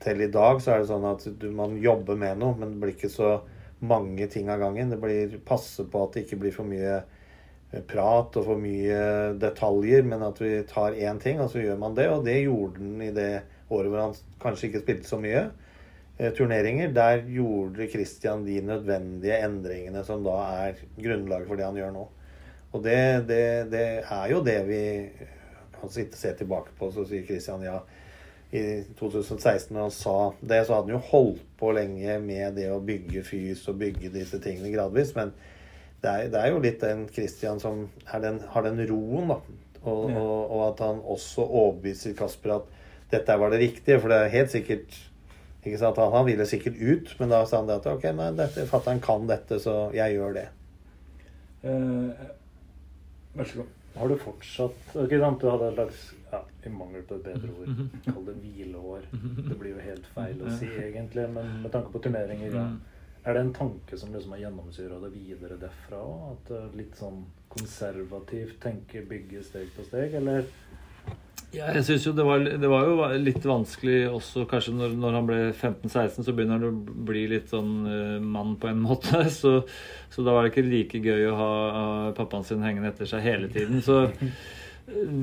[0.03, 2.83] til i dag så er det sånn at du, man jobber med noe, men det
[2.83, 3.31] blir ikke så
[3.79, 4.89] mange ting av gangen.
[4.89, 8.99] Det blir passe på at det ikke blir for mye eh, prat og for mye
[9.39, 12.09] detaljer, men at vi tar én ting, og så gjør man det.
[12.11, 13.31] Og det gjorde han i det
[13.69, 15.43] året hvor han kanskje ikke spilte så mye
[16.17, 16.93] eh, turneringer.
[16.95, 22.07] Der gjorde Christian de nødvendige endringene som da er grunnlaget for det han gjør nå.
[22.69, 24.83] Og det, det, det er jo det vi
[25.79, 27.79] kan sitte og se tilbake på, så sier Christian ja
[28.51, 28.63] i
[28.97, 32.81] 2016 når han sa det, så hadde han jo holdt på lenge med det å
[32.81, 35.13] bygge fys og bygge disse tingene gradvis.
[35.17, 35.33] Men
[36.01, 37.85] det er, det er jo litt den Christian som
[38.23, 39.39] den, har den roen, da.
[39.79, 40.19] Og, ja.
[40.19, 42.73] og, og, at han også overbeviser Kasper at
[43.13, 43.99] dette var det riktige.
[44.01, 44.97] For det er helt sikkert
[45.59, 48.63] ikke sant, Han ville sikkert ut, men da sa han det at ok, nei, dette,
[48.69, 50.45] fatter'n kan dette, så jeg gjør det.
[51.67, 52.29] Eh,
[53.35, 53.75] vær så god.
[53.99, 56.05] Har du fortsatt ikke sant, Du hadde et slags
[56.65, 57.89] i mangel på et bedre ord, mhm.
[58.05, 59.09] kall det hvileår.
[59.49, 62.69] Det blir jo helt feil å si, egentlig, men med tanke på turneringer, ja.
[62.69, 62.79] Mm.
[63.27, 66.21] Er det en tanke som liksom har gjennomsyra det videre derfra òg?
[66.33, 70.47] At uh, litt sånn konservativt tenke, bygge steg på steg, eller?
[71.49, 75.15] Ja, jeg synes jo det var, det var, jo litt vanskelig også kanskje når, når
[75.17, 79.25] han ble 15-16, så begynner han å bli litt sånn uh, mann på en måte.
[79.33, 79.55] Så,
[80.13, 83.25] så, da var det ikke like gøy å ha, uh, pappaen sin hengende etter seg
[83.25, 83.83] hele tiden.
[83.83, 84.05] Så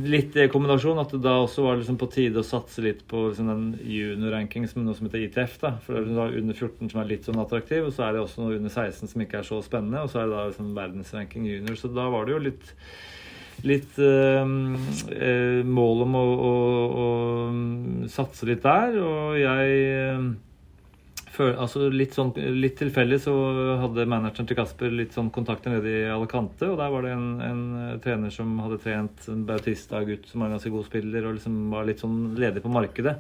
[0.07, 3.29] litt i kombinasjon at det da også var liksom på tide å satse litt på
[3.29, 5.59] liksom den junior-ranking som noe som heter ITF.
[5.63, 8.17] da, For det er liksom under 14 som er litt sånn attraktiv, og så er
[8.17, 10.47] det også noe under 16 som ikke er så spennende, og så er det da
[10.51, 11.79] liksom verdensranking junior.
[11.81, 12.75] Så da var det jo litt
[13.65, 14.45] litt øh,
[15.65, 16.57] mål om å, å,
[17.03, 17.07] å,
[18.13, 20.19] satse litt der, og jeg
[21.41, 23.35] uh, altså litt, sånn, litt tilfeldig så
[23.83, 26.69] hadde manageren til Kasper litt sånn kontakter nede i Alicante.
[26.71, 30.51] Og der var det en, en eh, trener som hadde trent en Bautista-gutt som var
[30.51, 33.17] en ganske god spiller, og liksom var litt sånn ledig på markedet.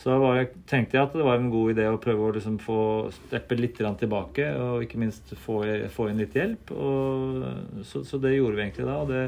[0.00, 2.58] Så da var, tenkte jeg at det var en god idé å prøve å liksom
[2.62, 2.78] få
[3.14, 5.62] steppe litt tilbake, og ikke minst få,
[5.94, 6.74] få inn litt hjelp.
[6.74, 8.98] Og, så, så, det gjorde vi egentlig da.
[9.00, 9.24] og det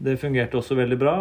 [0.00, 1.14] det fungerte også veldig bra.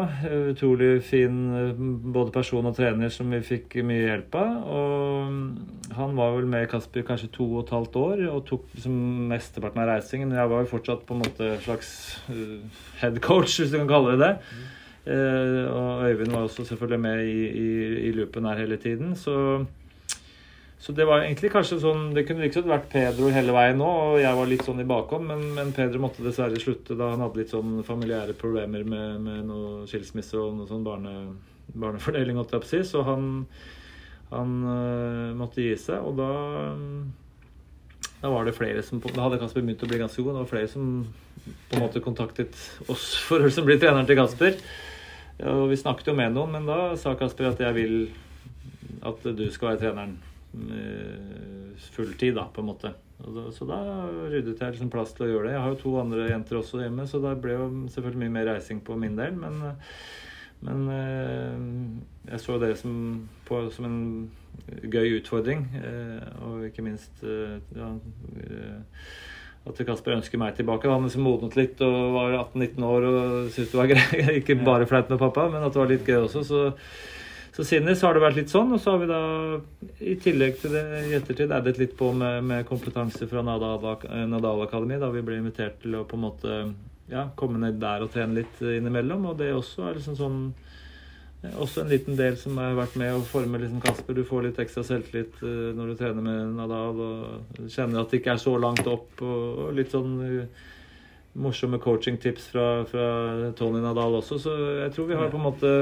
[0.53, 1.81] Utrolig fin eh,
[2.13, 4.53] både person og trener som vi fikk mye hjelp av.
[4.71, 8.95] Og han var vel med Kasper kanskje to og et halvt år og tok liksom
[9.33, 10.31] mesteparten av reisingen.
[10.31, 11.91] Jeg var jo fortsatt på en måte slags
[12.31, 14.31] uh, head coach, hvis du kan kalle det det.
[15.09, 17.69] Uh, og Øyvind var også selvfølgelig med i, i,
[18.07, 19.11] i loopen her hele tiden.
[19.19, 19.35] Så
[20.79, 24.19] så det var egentlig kanskje sånn Det kunne liksom vært Pedro hele veien nå, og
[24.21, 27.41] jeg var litt sånn i bakhånd, men, men, Pedro måtte dessverre slutte da han hadde
[27.41, 31.15] litt sånn familiære problemer med, med noe skilsmisse og noe sånn barne,
[31.73, 32.79] barnefordeling, holdt jeg på å si.
[32.87, 33.25] Så han,
[34.31, 36.29] han øh, måtte gi seg, og da
[38.19, 40.33] da var det flere som Da hadde Kasper begynt å bli ganske god.
[40.35, 40.87] Det var flere som
[41.69, 42.55] på en måte kontaktet
[42.91, 44.57] oss for å bli treneren til Kasper.
[45.47, 47.95] Og vi snakket jo med noen, men da sa Kasper at jeg vil
[49.07, 50.17] at du skal være treneren
[51.93, 52.93] fulltid, da, på en måte.
[53.53, 53.79] Så da
[54.31, 55.55] ryddet jeg liksom plass til å gjøre det.
[55.55, 58.47] Jeg har jo to andre jenter også hjemme, så da ble jo selvfølgelig mye mer
[58.53, 59.35] reising på min del.
[59.37, 59.59] Men,
[60.65, 62.93] men eh, jeg så det som,
[63.47, 63.99] på, som en
[64.67, 65.65] gøy utfordring.
[65.81, 67.91] Eh, og ikke minst eh, ja,
[69.69, 70.89] at Kasper ønsker meg tilbake.
[70.89, 73.21] Han liksom modnet litt og var 18-19 år og
[73.53, 74.35] syntes det var greit.
[74.39, 76.45] Ikke bare flaut med pappa, men at det var litt gøy også.
[76.47, 76.65] Så
[77.55, 79.21] så så har det vært litt sånn, og så har vi da
[79.99, 84.99] i tillegg til det i ettertid addet litt på med, med kompetanse fra Nadal Akademi,
[85.01, 86.59] da vi ble invitert til å på en måte
[87.09, 89.25] ja, komme ned der og trene litt innimellom.
[89.31, 90.41] Og det også er liksom sånn
[91.39, 94.17] også en liten del som har vært med å forme liksom Kasper.
[94.17, 98.19] Du får litt ekstra selvtillit uh, når du trener med Nadal og kjenner at det
[98.19, 99.13] ikke er så langt opp.
[99.23, 100.17] Og, litt sånn
[101.39, 103.07] morsomme coachingtips fra, fra
[103.55, 104.39] Tony Nadal også.
[104.43, 105.73] Så jeg tror vi har på en måte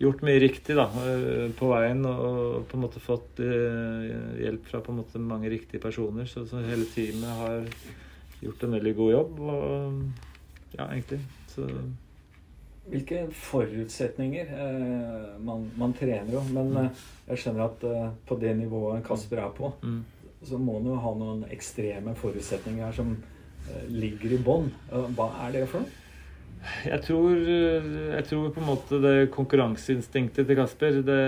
[0.00, 4.10] gjort mye riktig da, eh, på veien og på en måte fått eh,
[4.40, 6.28] hjelp fra på en måte mange riktige personer.
[6.30, 7.66] Så, så hele teamet har
[8.40, 9.42] gjort en veldig god jobb.
[9.44, 11.20] Og ja, egentlig.
[11.50, 11.68] Så
[12.90, 16.78] hvilke forutsetninger eh, man, man, trener jo, men mm.
[16.80, 20.00] eh, jeg skjønner at eh, på det nivået Kasper er på, mm.
[20.48, 24.70] så må han jo ha noen ekstreme forutsetninger som eh, ligger i bånn.
[25.16, 25.99] hva er det for noe?
[26.84, 31.22] Jeg tror, jeg tror, på en måte det konkurranseinstinktet til Kasper det,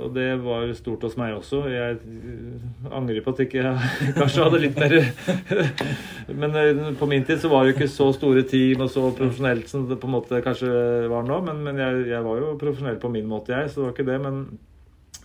[0.00, 1.60] Og det var stort hos meg også.
[1.68, 1.98] Jeg
[2.88, 3.52] angrer på at jeg
[4.18, 4.96] kanskje hadde litt mer
[6.40, 9.04] Men eh, på min tid så var det jo ikke så store team og så
[9.12, 10.72] profesjonelt som det på en måte kanskje
[11.12, 11.42] var nå.
[11.44, 14.10] Men, men jeg, jeg, var jo profesjonell på min måte, jeg, så det var ikke
[14.10, 14.18] det.
[14.24, 14.42] Men,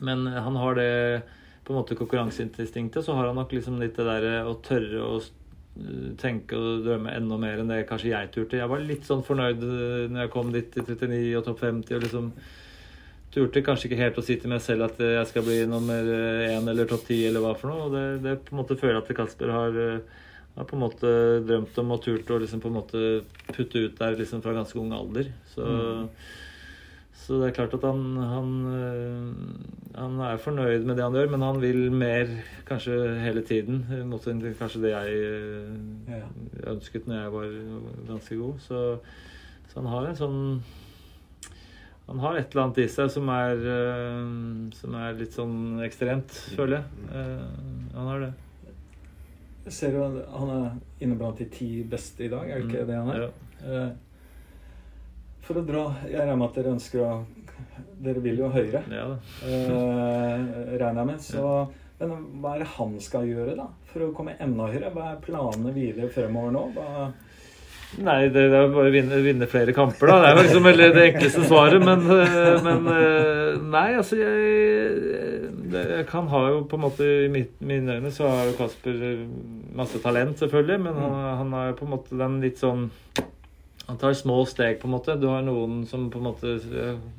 [0.04, 0.92] men han har det
[1.64, 3.04] på en måte konkurranseinstinktet.
[3.06, 5.20] Så har han nok liksom litt det der å tørre å
[6.22, 8.60] tenke og drømme enda mer enn det kanskje jeg turte.
[8.60, 11.98] Jeg var litt sånn fornøyd eh, når jeg kom dit i 39 og topp 50
[11.98, 12.32] og liksom
[13.34, 16.08] turte kanskje ikke helt å si til meg selv at jeg skal bli nummer
[16.48, 17.88] én eller topp ti eller hva for noe.
[17.88, 20.26] Og det, det på en måte føler jeg at Kasper har, eh,
[20.58, 21.14] har på en måte
[21.46, 23.06] drømt om og turt å liksom på en måte
[23.52, 25.32] putte ut der liksom fra ganske ung alder.
[25.54, 26.12] Så mm.
[27.28, 31.34] Så det er klart at han, han, eh, han, er fornøyd med det han gjør,
[31.34, 32.30] men han vil mer
[32.70, 33.82] kanskje hele tiden.
[34.08, 35.18] Motsetning til kanskje det jeg
[36.16, 36.22] eh,
[36.72, 37.58] ønsket når jeg var
[38.14, 38.64] ganske god.
[38.64, 38.86] Så,
[39.68, 40.40] så, han har en sånn
[42.08, 43.66] han har et eller annet i seg som er,
[44.78, 47.10] som er litt sånn ekstremt, føler jeg.
[47.92, 48.30] han har det.
[49.66, 50.70] Jeg ser jo Han er
[51.04, 52.88] inne blant de ti beste i dag, er det ikke mm.
[52.88, 53.26] det han er?
[53.68, 53.82] Ja.
[55.48, 57.12] For å dra Jeg regner med at dere ønsker å
[57.98, 59.06] Dere vil jo høyere, ja,
[59.42, 61.22] regner jeg med.
[61.26, 61.46] Så
[61.98, 62.12] men
[62.44, 64.92] hva er det han skal gjøre da, for å komme enda høyere?
[64.94, 66.62] Hva er planene videre fremover nå?
[66.76, 67.08] Hva
[68.04, 70.18] Nei, det er bare å vinne, vinne, flere kamper, da.
[70.20, 71.86] Det er jo liksom det enkleste svaret.
[71.88, 75.14] Men, eh, men eh, Nei, altså jeg,
[75.72, 79.00] jeg, kan ha jo på en måte I mine øyne så har jo Kasper
[79.80, 80.82] masse talent, selvfølgelig.
[80.84, 82.90] Men han, han har jo på en måte den litt sånn
[83.88, 85.16] han tar små steg, på en måte.
[85.16, 86.56] Du har noen som på en måte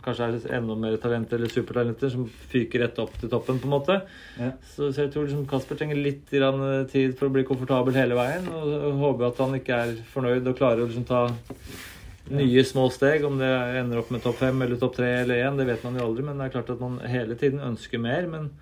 [0.04, 3.72] kanskje er enda mer talent eller supertalenter, som fyker rett opp til toppen, på en
[3.72, 3.96] måte.
[4.37, 4.50] Ja.
[4.74, 8.50] Så, så, jeg tror liksom Kasper trenger litt tid for å bli komfortabel hele veien.
[8.52, 11.22] Og, og håper at han ikke er fornøyd og klarer å liksom ta
[12.37, 13.24] nye små steg.
[13.24, 15.96] Om det ender opp med topp fem eller topp tre eller én, det vet man
[15.96, 16.28] jo aldri.
[16.28, 18.28] Men det er klart at man hele tiden ønsker mer.
[18.28, 18.52] men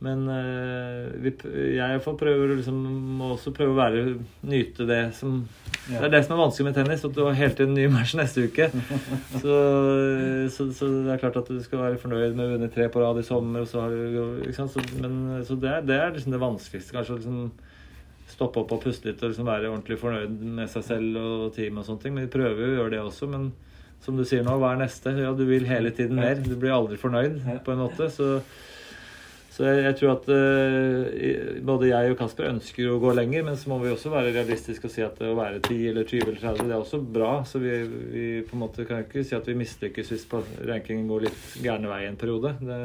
[0.00, 1.34] men uh, vi,
[1.76, 2.76] jeg får prøve liksom,
[3.18, 4.04] må også prøve å være,
[4.48, 5.42] nyte det som
[5.90, 5.98] ja.
[5.98, 8.12] Det er det som er vanskelig med tennis, at du har hele tiden ny match
[8.18, 8.68] neste uke.
[9.42, 9.54] så,
[10.52, 13.02] så, så, det er klart at du skal være fornøyd med å vinne tre på
[13.02, 13.64] rad i sommer.
[13.66, 13.82] Så
[14.54, 15.16] så, men,
[15.48, 16.94] så det, det er liksom det vanskeligste.
[16.94, 17.40] Kanskje å liksom,
[18.30, 21.82] stoppe opp og puste litt og liksom være ordentlig fornøyd med seg selv og teamet
[21.82, 22.16] og sånne ting.
[22.16, 23.30] Men vi prøver jo å gjøre det også.
[23.32, 23.50] Men
[24.04, 25.16] som du sier nå, hva er neste?
[25.18, 26.38] Ja, du vil hele tiden mer.
[26.44, 28.12] Du blir aldri fornøyd på en måte.
[28.14, 28.38] så
[29.60, 33.58] så jeg, jeg tror at uh, både jeg og Kasper ønsker å gå lenger, men
[33.60, 36.40] så må vi også være realistiske og si at å være 10 eller 20 eller
[36.40, 37.32] 30 det er også bra.
[37.44, 41.26] Så vi, vi på en måte kan ikke si at vi mislykkes hvis rankingen går
[41.28, 42.54] litt gærne vei en periode.
[42.62, 42.80] Det,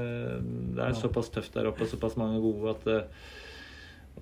[0.75, 3.31] det er såpass tøft der oppe og såpass mange gode at uh,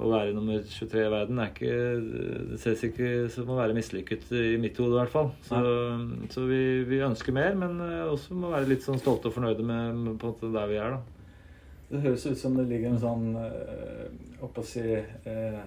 [0.02, 1.74] å være nummer 23 i verden er ikke
[2.52, 5.34] Det ses ikke som å være mislykket i mitt hode, i hvert fall.
[5.46, 5.60] Så,
[6.34, 9.66] så vi, vi, ønsker mer, men eh, også må være litt sånn stolte og fornøyde
[9.66, 11.13] med, med der vi er, da.
[11.94, 13.26] Det høres ut som det ligger en sånn
[14.44, 15.60] å si uh,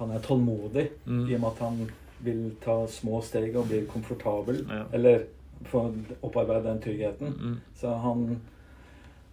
[0.00, 1.24] Han er tålmodig mm.
[1.30, 1.80] i og med at han
[2.26, 4.64] vil ta små steg og bli komfortabel.
[4.66, 4.84] Ja.
[4.94, 5.28] Eller
[5.70, 5.84] få
[6.20, 7.34] opparbeide den tryggheten.
[7.34, 7.56] Mm.
[7.78, 8.24] Så han,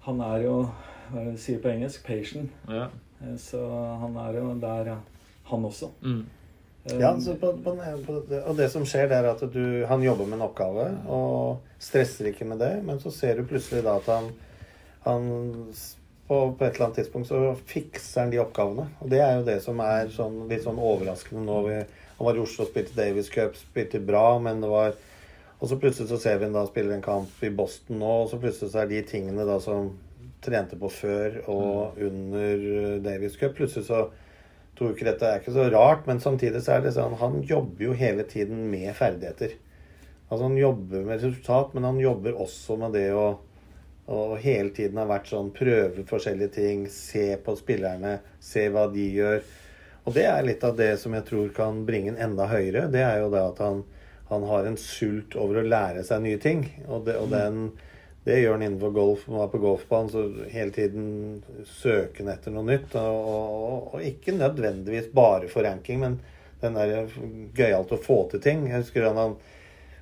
[0.06, 0.58] han er jo
[1.06, 2.02] Hva sier på engelsk?
[2.06, 2.54] Patient.
[2.70, 2.88] Ja.
[3.38, 3.60] Så
[4.02, 4.96] han er jo der,
[5.50, 5.92] han også.
[6.02, 6.24] Mm.
[7.00, 10.38] Ja, på, på, på, og det som skjer, det er at du, han jobber med
[10.38, 14.28] en oppgave og stresser ikke med det, men så ser du plutselig da at han,
[15.08, 15.26] han
[16.26, 18.88] og på et eller annet tidspunkt så fikser han de oppgavene.
[19.04, 21.60] Og det er jo det som er sånn, litt sånn overraskende nå.
[21.68, 21.76] Vi,
[22.18, 24.96] han var i Oslo og spilte Davies Cup, spilte bra, men det var
[25.56, 28.26] Og så plutselig så ser vi han da spiller en kamp i Boston nå, og
[28.28, 29.94] så plutselig så er de tingene da som
[30.44, 32.02] trente på før og mm.
[32.10, 32.66] under
[33.06, 34.02] Davies Cup Plutselig så
[34.76, 37.88] tror ikke dette er ikke så rart, men samtidig så er det sånn Han jobber
[37.88, 39.56] jo hele tiden med ferdigheter.
[40.28, 43.38] Altså han jobber med resultat, men han jobber også med det å
[44.06, 49.06] og hele tiden har vært sånn prøve forskjellige ting, se på spillerne, se hva de
[49.16, 49.40] gjør.
[50.06, 52.86] Og det er litt av det som jeg tror kan bringe en enda høyere.
[52.94, 53.82] Det er jo det at han,
[54.30, 56.68] han har en sult over å lære seg nye ting.
[56.86, 57.72] Og, det, og den,
[58.28, 59.26] det gjør han innenfor golf.
[59.32, 61.10] Man er på golfbanen, så hele tiden
[61.66, 62.94] søker han etter noe nytt.
[63.02, 66.22] Og, og, og, ikke nødvendigvis bare for ranking, men
[66.62, 67.10] den der
[67.58, 68.68] gøyalt å få til ting.
[68.70, 69.38] Jeg husker han, han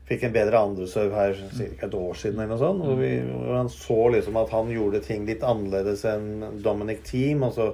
[0.08, 1.88] fikk en bedre andreserv her ca.
[1.88, 2.40] et år siden.
[2.40, 6.04] eller noe sånt, hvor, vi, hvor han så liksom at han gjorde ting litt annerledes
[6.10, 7.44] enn Dominic Team.
[7.48, 7.74] og så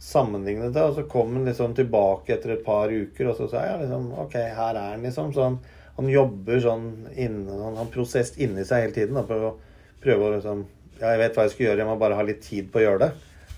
[0.00, 3.66] sammenlignet det, og så kom han liksom tilbake etter et par uker, og så sa
[3.66, 5.34] jeg liksom OK, her er han, liksom.
[5.36, 5.58] Så han,
[5.98, 9.56] han jobber sånn inne, Han har prosess inni seg hele tiden da, på å
[10.00, 10.64] prøve å liksom
[11.00, 12.82] Ja, jeg vet hva jeg skal gjøre, jeg må bare ha litt tid på å
[12.84, 13.10] gjøre det.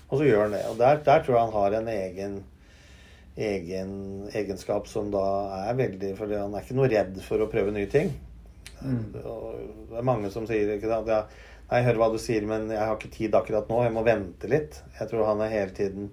[0.09, 0.61] Og så gjør han det.
[0.69, 2.35] Og der, der tror jeg han har en egen
[3.35, 5.23] egen egenskap som da
[5.63, 8.13] er veldig For han er ikke noe redd for å prøve nye ting.
[8.83, 9.03] Mm.
[9.15, 11.23] Det er mange som sier ikke sant, ja,
[11.71, 13.81] Jeg hører hva du sier, men jeg har ikke tid akkurat nå.
[13.85, 14.81] Jeg må vente litt.
[14.99, 16.11] Jeg tror han er hele tiden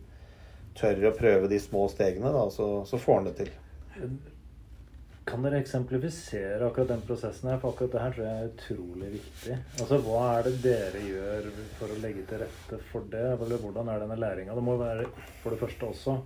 [0.79, 3.51] tør å prøve de små stegene, da, så, så får han det til.
[5.29, 7.59] Kan dere eksemplifisere akkurat den prosessen her?
[7.61, 9.59] For akkurat det her tror jeg er utrolig viktig.
[9.83, 13.27] Altså, Hva er det dere gjør for å legge til rette for det?
[13.35, 14.57] Eller hvordan er denne læringa?
[14.57, 15.11] Det må være
[15.43, 16.17] for det første også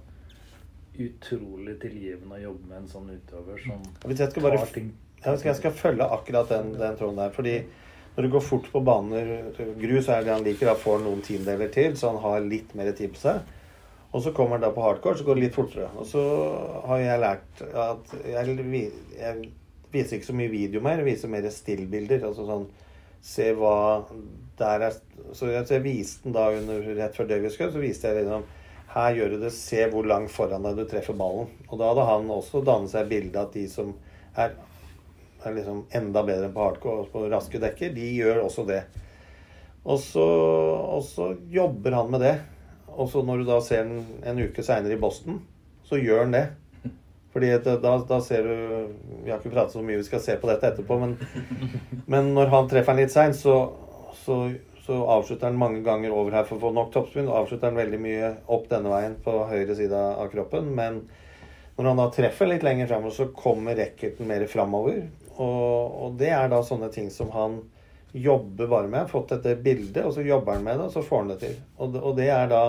[1.00, 4.92] utrolig tilgivende å jobbe med en sånn utøver som Hvis jeg skal bare, jeg
[5.24, 7.32] skal, jeg skal følge akkurat den, den tråden der.
[7.34, 7.56] fordi
[8.14, 9.30] når du går fort på baner
[9.80, 10.70] Grus er det han liker.
[10.70, 13.42] Da får noen tiendedeler til, så han har litt mer tid på seg.
[14.14, 15.88] Og så kommer han da på hardcore, så går det litt fortere.
[15.98, 16.22] Og så
[16.86, 18.56] har jeg lært at jeg,
[19.18, 19.48] jeg
[19.90, 22.26] viser ikke så mye video mer, jeg viser mer stillbilder.
[22.30, 22.70] Altså sånn
[23.24, 24.04] Se hva
[24.58, 24.96] der er
[25.32, 28.20] Så jeg, så jeg viste den da under, rett før Davis Cup, så viste jeg
[28.20, 28.44] liksom
[28.94, 29.50] her gjør du det.
[29.56, 31.50] Se hvor langt foran deg du treffer ballen.
[31.68, 33.92] Og da hadde han også dannet seg bilde at de som
[34.38, 34.54] er
[35.44, 38.82] er liksom enda bedre enn på hardcore på raske dekker, de gjør også det.
[39.84, 42.34] Og så, og så jobber han med det.
[42.94, 45.42] Og så når du da ser den en uke seinere i Boston,
[45.84, 46.44] så gjør han det.
[47.34, 48.92] Fordi da, da, ser du
[49.24, 51.16] Vi har ikke pratet så mye, vi skal se på dette etterpå, men,
[52.06, 53.56] men når han treffer den litt seint, så,
[54.22, 54.44] så,
[54.86, 57.28] så, avslutter han mange ganger over her for å få nok toppspinn.
[57.32, 60.68] Avslutter han veldig mye opp denne veien på høyre side av kroppen.
[60.76, 60.98] Men
[61.78, 65.06] når han da treffer litt lenger framover, så kommer racketen mer framover.
[65.34, 67.62] Og, og, det er da sånne ting som han
[68.12, 69.08] jobber bare med.
[69.10, 71.56] Fått dette bildet, og så jobber han med det, og så får han det til.
[71.78, 72.64] Og, og det er da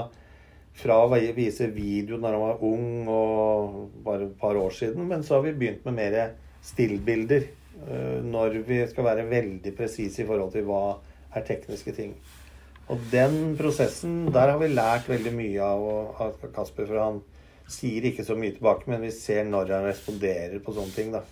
[0.76, 5.24] fra å vise video når han var ung og bare et par år siden, men
[5.24, 6.18] så har vi begynt med mer
[6.66, 7.46] stillbilder.
[7.76, 10.98] Eh, når vi skal være veldig presise i forhold til hva
[11.36, 12.16] er tekniske ting.
[12.92, 15.86] Og den prosessen, der har vi lært veldig mye av,
[16.22, 16.86] av Kasper.
[16.90, 17.24] For han
[17.72, 21.16] sier ikke så mye tilbake, men vi ser når han responderer på sånne ting.
[21.16, 21.24] da.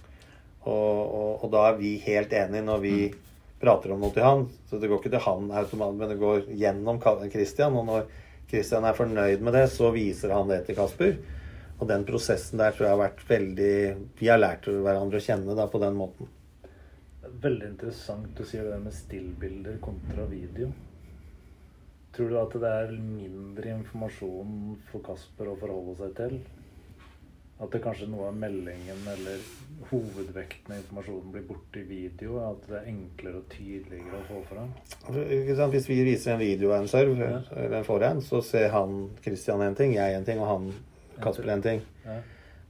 [0.63, 3.22] Og, og, og, da er vi helt enige når vi mm.
[3.62, 4.48] prater om noe til han.
[4.70, 7.78] Så det går ikke til han automatisk, men det går gjennom Christian.
[7.78, 8.10] Og når
[8.50, 11.18] Christian er fornøyd med det, så viser han det til Kasper.
[11.80, 13.74] Og den prosessen der tror jeg har vært veldig
[14.20, 16.30] Vi har lært hverandre å kjenne da, på den måten.
[17.41, 20.69] Veldig interessant du sier det med stillbilder kontra video.
[22.13, 26.36] Tror du at det er mindre informasjon for Kasper å forholde seg til?
[27.63, 29.41] At det kanskje noe av meldingen eller
[29.89, 32.38] hovedvekten av informasjonen blir borte i video?
[32.43, 34.72] At det er enklere og tydeligere å få fram?
[35.74, 37.41] Hvis vi viser en video av en serv, ja.
[37.56, 40.72] eller en forhånd, så ser han Christian en ting, jeg en ting, og han
[41.24, 41.84] Kasper en ting.
[42.06, 42.19] Ja.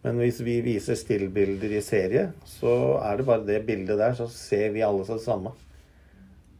[0.03, 4.27] Men hvis vi viser stillbilder i serie, så er det bare det bildet der, så
[4.27, 5.53] ser vi alle det samme.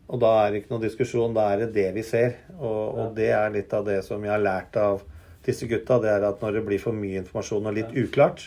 [0.08, 2.38] Og da er det ikke noen diskusjon, da er det det vi ser.
[2.60, 5.04] Og, og det er litt av det som jeg har lært av
[5.44, 8.46] disse gutta, det er at når det blir for mye informasjon og litt uklart,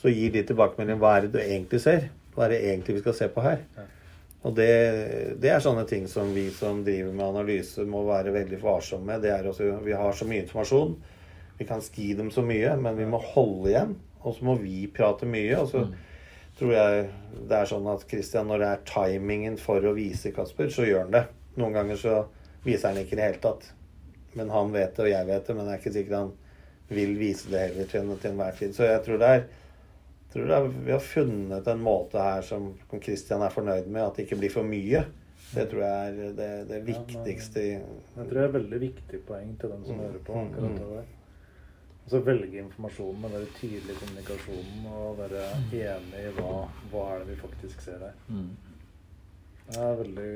[0.00, 2.08] så gir de tilbakemelding hva er det du egentlig ser?
[2.34, 3.60] Hva er det egentlig vi skal se på her?
[4.44, 4.70] Og det,
[5.40, 9.22] det, er sånne ting som vi som driver med analyse, må være veldig varsomme med.
[9.24, 10.96] Det er også, Vi har så mye informasjon.
[11.58, 13.94] Vi kan ski dem så mye, men vi må holde igjen.
[14.24, 15.54] Og så må vi prate mye.
[15.60, 15.94] og så mm
[16.58, 17.06] tror jeg
[17.48, 21.06] det er sånn at Christian, når det er timingen for å vise Kasper, så gjør
[21.06, 21.24] han det.
[21.58, 22.14] Noen ganger så
[22.64, 23.66] viser han ikke i det hele tatt.
[24.38, 26.32] Men han vet det, og jeg vet det, men det er ikke sikkert han
[26.94, 28.72] vil vise det heller til, til enhver tid.
[28.76, 29.44] Så jeg tror det er
[30.34, 34.16] tror det er, vi har funnet en måte her som Christian er fornøyd med, at
[34.16, 35.04] det ikke blir for mye.
[35.54, 37.62] Det tror jeg er det, det viktigste.
[37.62, 40.24] Ja, men, jeg tror det er et veldig viktig poeng til den som mm, hører
[40.26, 40.40] på.
[40.40, 41.12] akkurat mm, det der.
[42.04, 47.22] Altså velge informasjonen, med være tydelig i kommunikasjonen og være enig i hva, hva er
[47.22, 48.18] det vi faktisk ser her.
[48.28, 48.50] Mm.
[49.64, 50.32] Det er et veldig,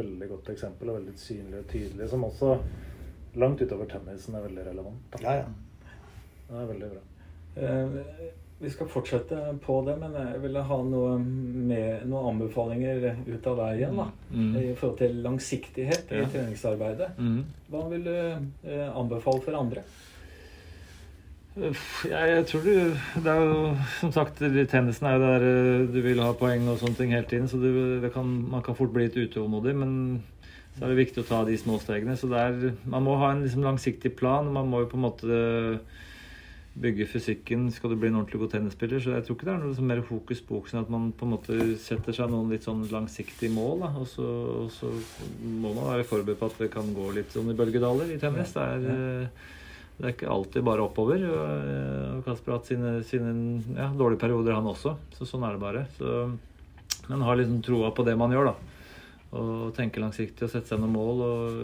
[0.00, 2.56] veldig godt eksempel, og veldig synlig og tydelig, som også
[3.38, 5.06] langt utover tennisen er veldig relevant.
[5.14, 5.22] Da.
[5.22, 5.94] Ja, ja.
[6.48, 7.06] Det er veldig bra.
[7.62, 13.46] Eh, vi skal fortsette på det, men jeg ville ha noe med, noen anbefalinger ut
[13.46, 14.52] av veien da, mm.
[14.58, 16.28] i forhold til langsiktighet i ja.
[16.32, 17.12] treningsarbeidet.
[17.22, 17.44] Mm.
[17.70, 19.86] Hva vil du eh, anbefale for andre?
[21.58, 22.72] Jeg, tror du
[23.24, 23.60] Det er jo
[23.98, 27.26] som sagt Tennisen er jo der eh, du vil ha poeng og sånne ting hele
[27.26, 27.48] tiden.
[27.50, 29.74] Så du, kan, man kan fort bli litt utålmodig.
[29.78, 29.92] Men
[30.76, 32.16] så er det viktig å ta de små stegene.
[32.18, 34.52] Så er, man må ha en liksom langsiktig plan.
[34.54, 35.40] Man må jo på en måte
[36.78, 39.02] bygge fysikken skal du bli en ordentlig god tennisspiller.
[39.02, 41.34] Så jeg tror ikke det er noe mer fokus på oksen at man på en
[41.34, 43.82] måte setter seg noen litt sånn langsiktige mål.
[43.82, 43.92] Da.
[43.98, 44.26] Og så,
[44.64, 44.92] og så
[45.42, 48.54] må man være forberedt på at det kan gå litt sånn i bølgedaler i tennis.
[48.54, 49.46] Det er eh,
[49.98, 51.22] det er ikke alltid bare oppover.
[51.26, 53.32] Og Kasper har hatt sine, sine
[53.74, 54.94] ja, dårlige perioder, han også.
[55.16, 55.86] Så sånn er det bare.
[55.96, 56.28] Så,
[57.08, 58.74] men har liksom troa på det man gjør, da.
[59.38, 61.22] Og tenke langsiktig og sette seg noen mål.
[61.26, 61.56] Og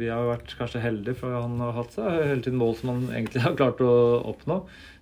[0.00, 2.90] vi har jo vært kanskje heldige, for han har hatt seg hele tiden mål som
[2.90, 3.92] han egentlig har klart å
[4.32, 4.56] oppnå.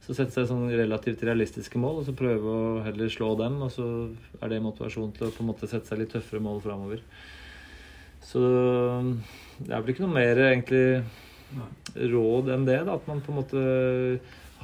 [0.05, 3.57] Så sette seg sånn relativt realistiske mål, og så prøve å heller slå dem.
[3.65, 3.87] Og så
[4.43, 7.01] er det motivasjon til å på en måte sette seg litt tøffere mål framover.
[8.29, 8.45] Så
[9.57, 10.85] det er vel ikke noe mer egentlig
[11.95, 12.81] råd enn det.
[12.87, 12.97] Da.
[12.99, 13.65] At man på en måte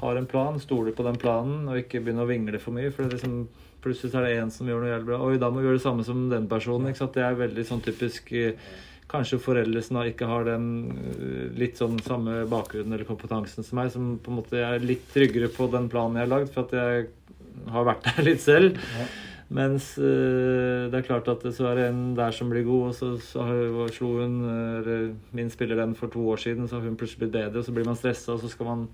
[0.00, 2.92] har en plan, stoler på den planen og ikke begynner å vingle for mye.
[2.94, 3.44] For liksom,
[3.84, 5.20] plutselig er det én som gjør noe jævlig bra.
[5.26, 6.90] Oi, da må vi gjøre det samme som den personen.
[6.90, 7.16] Ikke sant?
[7.16, 8.58] Det er veldig sånn typisk eh,
[9.14, 10.64] Kanskje foreldre som ikke har den
[10.96, 15.04] eh, litt sånn samme bakgrunnen eller kompetansen som meg, som på en måte er litt
[15.12, 17.04] tryggere på den planen jeg har lagd, for at jeg
[17.76, 18.80] har vært der litt selv.
[19.48, 22.94] Mens uh, det er klart at så er det en der som blir god, og
[22.96, 23.44] så, så
[23.92, 27.36] slo hun eller min spiller den for to år siden, så har hun plutselig blitt
[27.36, 28.88] bedre, og så blir man stressa, og så skal man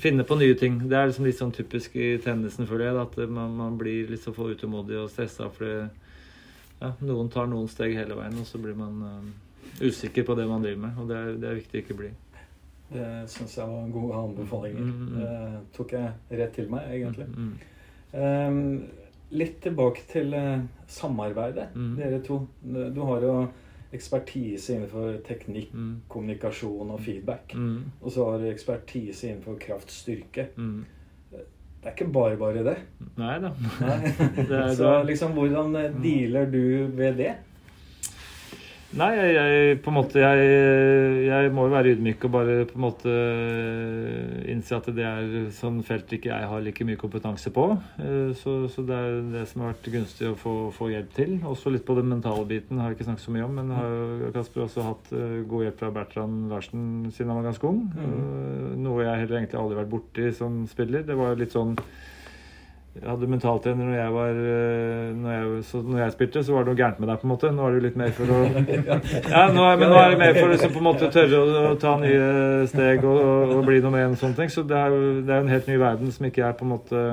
[0.00, 0.80] finne på nye ting.
[0.88, 4.24] Det er liksom litt sånn typisk i tennisen, føler jeg, at man, man blir litt
[4.24, 5.74] så for utålmodig og stressa fordi
[6.82, 10.48] ja, noen tar noen steg hele veien, og så blir man uh, usikker på det
[10.50, 10.96] man driver med.
[10.98, 12.10] Og det er, det er viktig ikke bli.
[12.92, 14.80] Det syns jeg var gode anbefalinger.
[14.80, 15.20] Mm, mm, mm.
[15.20, 17.28] Det tok jeg rett til meg, egentlig.
[18.12, 18.58] Um,
[19.32, 21.92] litt tilbake til eh, samarbeidet, mm.
[21.98, 22.40] dere to.
[22.62, 23.36] Du har jo
[23.92, 25.92] ekspertise innenfor teknikk, mm.
[26.08, 27.54] kommunikasjon og feedback.
[27.54, 27.92] Mm.
[28.00, 30.48] Og så har du ekspertise innenfor kraftstyrke.
[30.56, 30.82] Mm.
[31.32, 32.76] Det er ikke bare bare det.
[33.18, 33.50] Nei da.
[34.78, 36.62] så liksom, hvordan eh, dealer du
[36.96, 37.32] ved det?
[38.92, 40.48] Nei, jeg, jeg, på en måte jeg,
[41.24, 45.30] jeg, må jo være ydmyk og bare på en måte eh, innse at det er
[45.56, 47.64] sånn felt ikke jeg har like mye kompetanse på.
[48.04, 51.34] Eh, så, så det er det som har vært gunstig å få, få, hjelp til.
[51.48, 53.96] Også litt på den mentale biten har jeg ikke snakket så mye om, men har
[53.96, 56.86] jo Kasper også hatt eh, god hjelp fra Bertrand Larsen
[57.16, 57.84] siden han var ganske ung.
[57.96, 58.80] Mm.
[58.84, 61.08] Noe jeg heller egentlig aldri har vært borti som spiller.
[61.08, 61.78] Det var litt sånn
[62.92, 66.66] jeg hadde mentaltrener når jeg var eh, når jeg, så når jeg spilte, så var
[66.66, 67.52] det noe gærent med deg, på en måte.
[67.56, 68.40] Nå er det litt mer for å
[69.32, 71.38] Ja, nå er, men nå er det mer for å liksom, på en måte tørre
[71.38, 72.26] å, å ta nye
[72.68, 74.52] steg og, og, og bli noe med en sånne ting.
[74.52, 76.74] Så det er jo det er en helt ny verden som ikke jeg på en
[76.74, 77.06] måte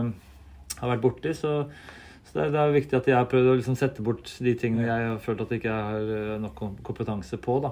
[0.82, 1.32] har vært borti.
[1.38, 1.55] Så,
[2.27, 4.57] så det, er, det, er, viktig at jeg har prøvd å liksom sette bort de
[4.59, 7.61] tingene jeg har følt at jeg ikke har eh, nok kompetanse på.
[7.63, 7.71] da.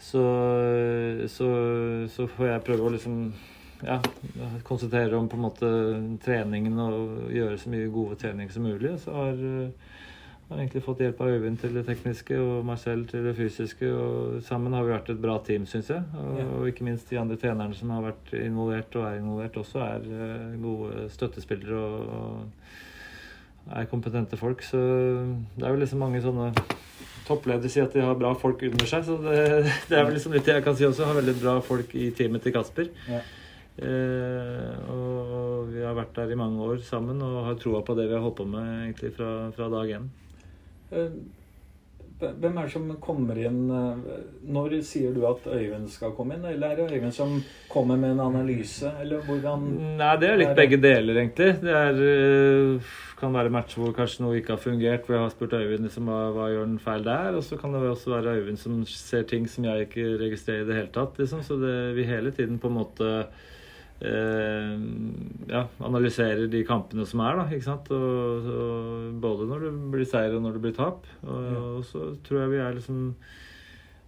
[0.00, 0.24] Så,
[1.28, 1.54] så,
[2.08, 3.26] så får jeg prøve å liksom
[3.86, 4.00] ja,
[4.62, 5.70] konsentrere om på en måte
[6.24, 8.92] treningen og gjøre så mye gode treninger som mulig.
[9.02, 10.02] Så har, uh,
[10.50, 13.92] har egentlig fått hjelp av Øyvind til det tekniske og Marcel til det fysiske.
[13.94, 16.04] Og sammen har vi vært et bra team, syns jeg.
[16.18, 19.82] Og, og, ikke minst de andre trenerne som har vært involvert og er involvert også,
[19.86, 24.62] er uh, gode støttespillere og, og er kompetente folk.
[24.66, 24.78] Så
[25.56, 26.52] det er jo liksom mange sånne
[27.30, 29.04] toppledere sier at de har bra folk under seg.
[29.06, 29.42] Så det,
[29.88, 31.06] det er vel liksom litt det jeg kan si også.
[31.08, 32.90] Har veldig bra folk i teamet til Kasper.
[33.08, 33.20] Ja.
[33.80, 38.10] Eh, og vi har vært der i mange år sammen og har troa på det
[38.10, 40.08] vi har holdt på med egentlig fra, fra dag én.
[40.90, 41.12] Eh,
[42.20, 44.16] hvem er det som kommer inn eh,
[44.52, 46.44] Når sier du at Øyvind skal komme inn?
[46.44, 47.38] Eller er det Øyvind som
[47.70, 48.90] kommer med en analyse?
[49.00, 49.64] Eller hvordan
[49.96, 51.54] Nei, det er litt begge deler, egentlig.
[51.62, 55.56] Det er, kan være matcher hvor kanskje noe ikke har fungert, hvor jeg har spurt
[55.56, 57.38] Øyvind liksom, hva, hva gjør den feil der.
[57.38, 60.68] Og så kan det også være Øyvind som ser ting som jeg ikke registrerer i
[60.68, 61.16] det hele tatt.
[61.22, 61.46] Liksom.
[61.46, 63.14] Så det, vi hele tiden på en måte
[64.00, 67.36] ja, analyserer de kampene som er.
[67.36, 67.90] da, ikke sant?
[67.92, 71.04] Og, og både når det blir seier og når det blir tap.
[71.20, 71.60] Og, ja.
[71.60, 73.02] og, så tror jeg vi er liksom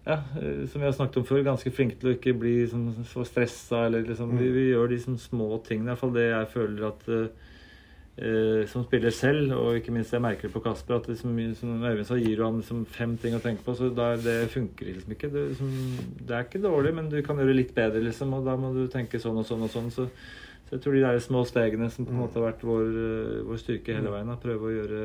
[0.05, 2.88] ja, eh, som vi har snakket om før, ganske flinke til å ikke bli sånn,
[3.07, 3.86] så stressa.
[3.86, 4.40] Eller liksom, mm.
[4.40, 5.90] vi, vi, gjør de sånn små tingene.
[5.90, 7.51] I hvert fall det jeg føler at uh, eh,
[8.68, 12.04] som spiller selv, og ikke minst jeg merker det på Kasper, at det, som Øyvind
[12.04, 15.30] sa, gir han liksom fem ting å tenke på, så da, det funker liksom ikke.
[15.32, 15.70] Det, liksom,
[16.20, 18.84] det, er ikke dårlig, men du kan gjøre litt bedre, liksom, og da må du
[18.92, 19.88] tenke sånn og sånn og sånn.
[19.94, 20.04] Så,
[20.68, 23.38] så jeg tror de der små stegene som på en måte har vært vår, eh,
[23.48, 25.00] vår styrke hele veien, da, prøve å gjøre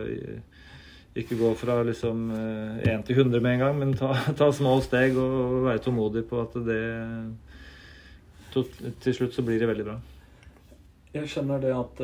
[1.17, 4.75] ikke gå fra liksom 1 eh, til 100 med en gang, men ta, ta små
[4.85, 6.83] steg og være tålmodig på at det
[8.57, 9.97] Til slutt så blir det veldig bra.
[11.13, 11.99] Jeg skjønner det at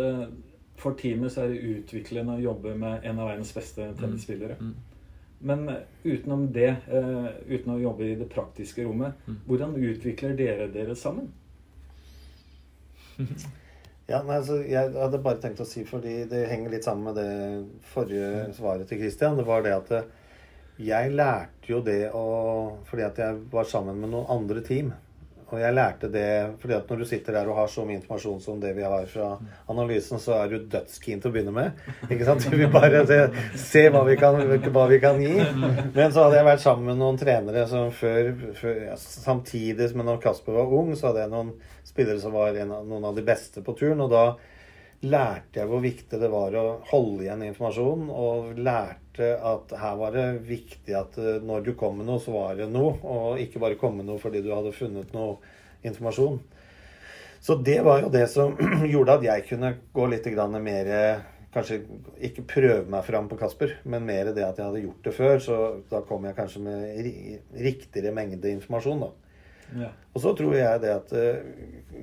[0.80, 3.96] for teamet så er det utviklende å jobbe med en av verdens beste mm.
[4.00, 4.58] tennisspillere.
[4.60, 4.74] Mm.
[5.44, 9.42] Men eh, utenom det, uh, uten å jobbe i det praktiske rommet, mm.
[9.48, 11.28] hvordan utvikler dere dere sammen?
[14.12, 17.20] ja, nei, altså, Jeg hadde bare tenkt å si, fordi det henger litt sammen med
[17.20, 18.54] det forrige mm.
[18.60, 19.40] svaret til Christian.
[19.40, 20.12] Det var det at eh,
[20.84, 22.24] jeg lærte jo det å
[22.88, 24.94] Fordi at jeg var sammen med noen andre team.
[25.52, 26.28] Og jeg lærte det
[26.62, 29.06] fordi at når du sitter der og har så mye informasjon som det vi har
[29.12, 29.34] fra
[29.70, 31.84] analysen, så er du dødskeen til å begynne med.
[32.08, 32.48] Ikke sant?
[32.50, 33.20] Du vil bare se,
[33.60, 34.40] se hva, vi kan,
[34.70, 35.36] hva, vi kan, gi.
[35.94, 40.08] Men så hadde jeg vært sammen med noen trenere som før, før ja, Samtidig med
[40.10, 41.54] når Kasper var ung, så hadde jeg noen
[41.86, 44.02] spillere som var av, noen av de beste på turen.
[44.04, 44.26] Og da
[45.04, 50.16] lærte jeg hvor viktig det var å holde igjen informasjon, og lærte at her var
[50.16, 53.62] det viktig at eh, når du kom med noe, så var det noe, og ikke
[53.62, 55.38] bare komme med noe fordi du hadde funnet noe
[55.86, 56.40] informasjon.
[57.44, 58.56] Så det var jo det som
[58.94, 60.34] gjorde at jeg kunne gå litt
[60.64, 60.92] mer
[61.54, 61.84] Kanskje
[62.26, 65.36] ikke prøve meg fram på Kasper, men mer det at jeg hadde gjort det før.
[65.38, 69.12] Så da kom jeg kanskje med riktigere mengde informasjon, da.
[69.84, 69.90] Ja.
[70.14, 71.14] Og så tror jeg det at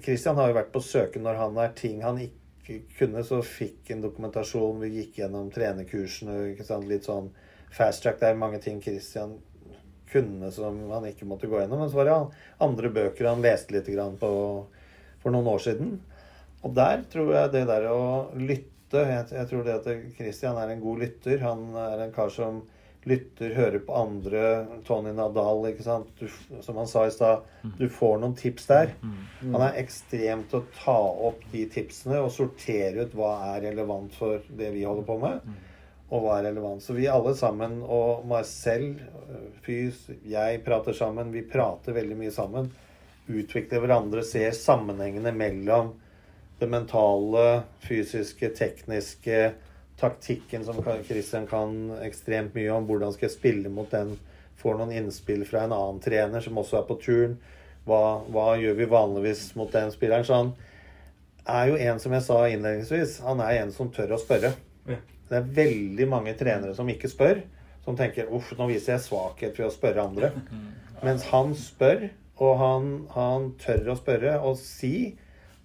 [0.05, 2.40] Kristian eh, har jo vært på søken når han er ting han ikke
[2.99, 4.81] kunne, så fikk en dokumentasjon.
[4.85, 6.41] Vi gikk gjennom trenerkursene.
[6.89, 7.31] Litt sånn
[7.75, 8.21] fast track.
[8.21, 9.39] Det er mange ting Christian
[10.11, 11.83] kunne som han ikke måtte gå gjennom.
[11.83, 12.19] Men så var det
[12.67, 13.91] andre bøker han leste litt
[14.21, 14.33] på
[15.21, 15.95] for noen år siden.
[16.65, 18.03] Og der tror jeg det der å
[18.37, 19.85] lytte Jeg, jeg tror det at
[20.17, 21.39] Christian er en god lytter.
[21.45, 22.65] Han er en kar som
[23.09, 24.43] lytter, hører på andre.
[24.87, 26.11] Tony Nadal, ikke sant.
[26.21, 26.29] Du,
[26.63, 27.73] som han sa i stad, mm.
[27.79, 28.93] du får noen tips der.
[29.01, 29.17] Mm.
[29.41, 29.55] Mm.
[29.55, 30.99] Han er ekstremt til å ta
[31.31, 35.49] opp de tipsene og sortere ut hva er relevant for det vi holder på med,
[36.11, 36.85] og hva er relevant.
[36.85, 38.93] Så vi alle sammen, og Marcel,
[39.65, 41.33] Fys, jeg prater sammen.
[41.33, 42.71] Vi prater veldig mye sammen.
[43.31, 45.95] Utvikler hverandre, ser sammenhengene mellom
[46.61, 49.53] det mentale, fysiske, tekniske
[50.01, 52.89] taktikken som Christian kan ekstremt mye om.
[52.89, 54.17] Hvordan skal jeg spille mot den?
[54.61, 57.39] Får noen innspill fra en annen trener som også er på turn.
[57.89, 60.27] Hva, hva gjør vi vanligvis mot den spilleren?
[60.27, 60.51] Så han
[61.49, 64.53] er jo en, som jeg sa innledningsvis, han er en som tør å spørre.
[65.31, 67.41] Det er veldig mange trenere som ikke spør.
[67.85, 70.33] Som tenker uff, nå viser jeg svakhet ved å spørre andre.
[71.01, 72.09] Mens han spør,
[72.41, 75.15] og han, han tør å spørre og si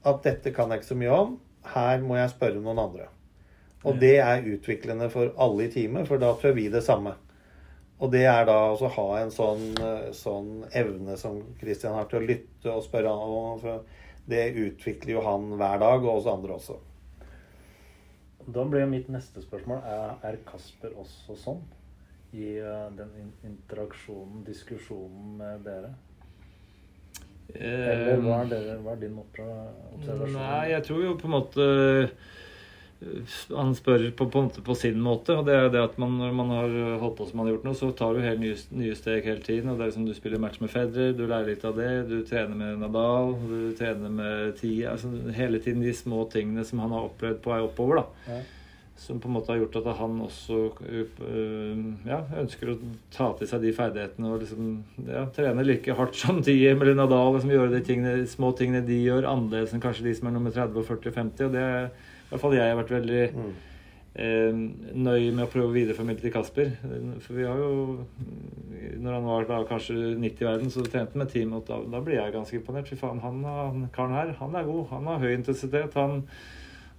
[0.05, 1.35] at dette kan jeg ikke så mye om.
[1.73, 3.09] Her må jeg spørre noen andre.
[3.85, 7.13] Og det er utviklende for alle i teamet, for da prøver vi det samme.
[8.01, 9.69] Og det er da å ha en sånn,
[10.15, 13.63] sånn, evne som Christian har til å lytte og spørre om.
[14.27, 16.79] Det utvikler jo han hver dag, og oss andre også.
[18.45, 21.63] Da blir mitt neste spørsmål er, er Kasper også sånn?
[22.35, 25.93] I uh, den interaksjonen, diskusjonen med dere?
[27.55, 30.35] Eller hva er, dere, hva er din observasjon?
[30.35, 31.67] Nei, jeg tror jo på en måte
[33.55, 35.35] han spør på, på, på, sin måte.
[35.35, 37.67] og det er det at man, Når man har holdt på som man har gjort
[37.67, 39.69] noe, så tar du helt nye, nye, steg hele tiden.
[39.69, 41.91] og det er liksom Du spiller match med Federer, du lærer litt av det.
[42.09, 44.95] Du trener med Nadal, du trener med Tia.
[44.95, 48.01] altså Hele tiden de små tingene som han har opplevd på vei oppover.
[48.01, 48.41] da ja.
[48.95, 52.77] Som på en måte har gjort at han også øh, ja, ønsker å
[53.11, 54.69] ta til seg de ferdighetene og liksom
[55.03, 57.35] ja, trene like hardt som Tia eller Nadal.
[57.35, 60.55] Liksom gjøre de tingene, små tingene de gjør, annerledes enn kanskje de som er nummer
[60.55, 61.49] 30 og 40 og 50.
[61.49, 61.89] og det er
[62.35, 63.53] hvert fall jeg har vært veldig mm.
[64.25, 64.59] eh,
[65.05, 66.73] nøy med å prøve å videreformidle til Kasper.
[67.23, 67.71] For vi har jo
[69.01, 71.79] Når han var da kanskje 90 i verden, så trente han med team, og da,
[71.95, 72.91] da blir jeg ganske imponert.
[72.91, 74.85] Fy faen, han, han karen her, han er god.
[74.93, 75.97] Han har høy intensitet.
[75.99, 76.21] Han,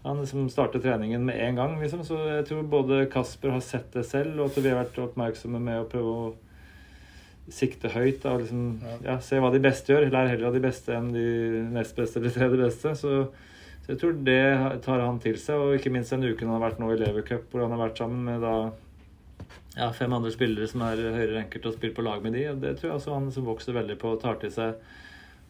[0.07, 2.05] han liksom starter treningen med en gang, liksom.
[2.07, 5.63] Så jeg tror både Kasper har sett det selv, og at vi har vært oppmerksomme
[5.63, 6.27] med å prøve å
[7.53, 8.23] sikte høyt.
[8.23, 10.09] Da, liksom, ja, se hva de beste gjør.
[10.13, 11.27] Lær heller av de beste enn de
[11.75, 12.95] nest beste eller tredje beste.
[12.99, 13.17] Så
[13.87, 16.65] så jeg tror det tar han til seg, og ikke minst den uken han har
[16.65, 18.55] vært nå i Levercup, hvor han har vært sammen med da
[19.77, 22.49] ja, fem andre spillere som er høyere ranket og spiller på lag med de.
[22.51, 24.75] og Det tror jeg også han som vokser veldig på, tar til seg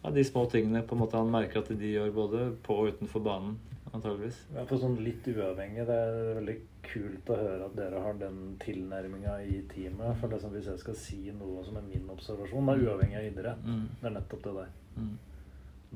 [0.03, 2.93] ja, de små tingene på en måte han merker at de gjør både på og
[2.93, 3.57] utenfor banen.
[3.97, 4.43] antageligvis.
[4.53, 8.59] Ja, for sånn litt uavhengig, det er veldig kult å høre at dere har den
[8.61, 10.19] tilnærminga i teamet.
[10.21, 13.17] For det som hvis jeg skal si noe som er min observasjon, det er uavhengig
[13.23, 13.65] av idrett.
[13.65, 13.87] Mm.
[14.03, 14.77] Det er nettopp det der.
[14.99, 15.17] Mm.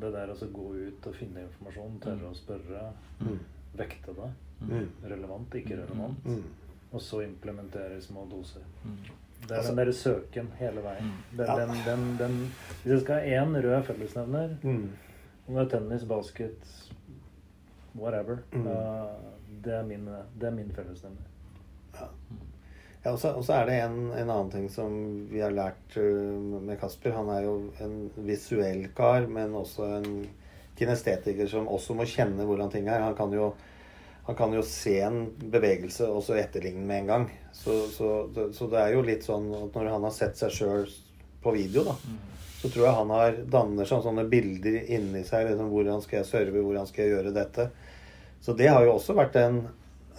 [0.01, 2.85] Det der å gå ut og finne informasjon, tørre å spørre,
[3.21, 3.39] mm.
[3.81, 4.29] vekte det.
[4.61, 4.87] Mm.
[5.13, 6.25] Relevant, ikke relevant.
[6.25, 6.79] Mm.
[6.91, 8.65] Og så implementere i små doser.
[8.85, 9.01] Mm.
[9.41, 11.11] Det er altså, den derre søken hele veien.
[11.11, 11.39] Mm.
[11.39, 12.39] Den, den, den, den,
[12.83, 14.87] hvis jeg skal ha én rød fellesnevner, mm.
[15.47, 16.73] om det er tennis, basket,
[17.95, 19.17] whatever, uh,
[19.65, 20.09] det, er min,
[20.41, 21.29] det er min fellesnevner.
[21.97, 22.11] Ja.
[23.01, 24.93] Ja, og så er det en, en, annen ting som
[25.31, 27.15] vi har lært uh, med Kasper.
[27.17, 27.95] Han er jo en
[28.27, 30.11] visuell kar, men også en
[30.77, 33.07] kinestetiker som også må kjenne hvordan ting er.
[33.07, 33.55] Han kan jo,
[34.27, 37.27] han kan jo se en bevegelse og så etterligne med en gang.
[37.57, 38.11] Så, så,
[38.53, 40.87] så, det er jo litt sånn at når han har sett seg sjøl
[41.41, 41.97] på video, da,
[42.61, 45.49] så tror jeg han har danner seg sånne bilder inni seg.
[45.49, 46.65] Liksom, hvordan skal jeg serve?
[46.69, 47.71] Hvordan skal jeg gjøre dette?
[48.45, 49.63] Så det har jo også vært en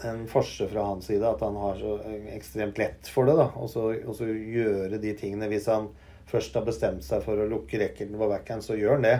[0.06, 1.98] en forse fra hans side at han har så
[2.34, 3.36] ekstremt lett for det.
[3.40, 5.50] da, Og så gjøre de tingene.
[5.52, 5.90] Hvis han
[6.32, 9.18] først har bestemt seg for å lukke racketen på backhand, så gjør han det.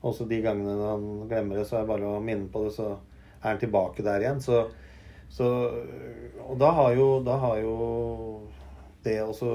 [0.00, 2.74] Og så de gangene han glemmer det, så er det bare å minne på det,
[2.76, 4.42] så er han tilbake der igjen.
[4.42, 4.62] Så,
[5.30, 5.48] så
[6.46, 7.74] Og da har jo, da har jo
[9.04, 9.52] det å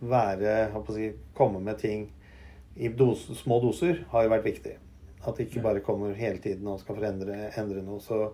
[0.00, 2.08] være si, Komme med ting
[2.80, 4.76] i dose, små doser har jo vært viktig.
[5.20, 8.00] At det ikke bare kommer hele tiden og skal forendre endre noe.
[8.00, 8.30] så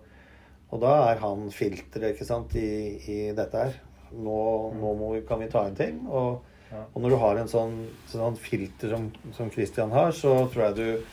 [0.74, 2.68] og da er han filteret i,
[3.06, 3.76] i dette her.
[4.16, 4.38] Nå,
[4.74, 6.00] nå vi, kan vi ta inn ting.
[6.06, 6.42] Og,
[6.72, 7.76] og, når du har en sånn,
[8.10, 9.06] sånn filter som,
[9.36, 11.12] som Christian har, så tror jeg du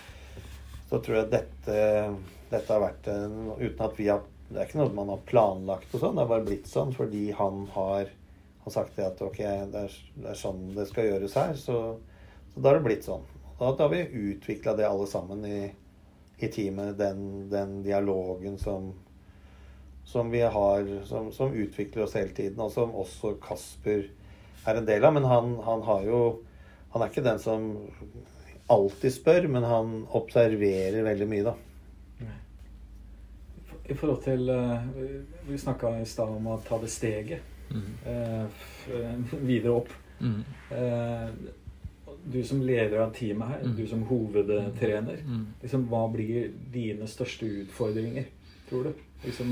[0.89, 1.77] Så tror jeg dette,
[2.49, 5.93] dette har vært en Uten at vi har Det er ikke noe man har planlagt
[5.93, 8.09] og sånn, det er bare blitt sånn fordi han har,
[8.65, 9.39] har sagt det at ok,
[9.71, 11.55] det er, det er, sånn det skal gjøres her.
[11.57, 11.77] Så,
[12.53, 13.25] så da har det blitt sånn.
[13.57, 15.63] Da, da har vi utvikla det alle sammen i,
[16.37, 18.91] i teamet, den, den dialogen som
[20.05, 24.09] som vi har, som, som, utvikler oss hele tiden, og som også Kasper
[24.65, 25.13] er en del av.
[25.15, 26.23] Men han, han, har jo
[26.93, 27.63] Han er ikke den som
[28.69, 31.55] alltid spør, men han observerer veldig mye, da.
[33.83, 34.85] I forhold til eh,
[35.49, 37.41] Vi snakka i stad om å ta det steget
[37.73, 37.89] mm.
[38.07, 38.61] eh,
[39.49, 39.91] videre opp.
[40.21, 40.39] Mm.
[40.77, 41.33] Eh,
[42.23, 43.75] du som leder av teamet her, mm.
[43.75, 45.45] du som hovedtrener, mm.
[45.61, 48.29] liksom, hva blir dine største utfordringer,
[48.69, 49.01] tror du?
[49.25, 49.51] Liksom,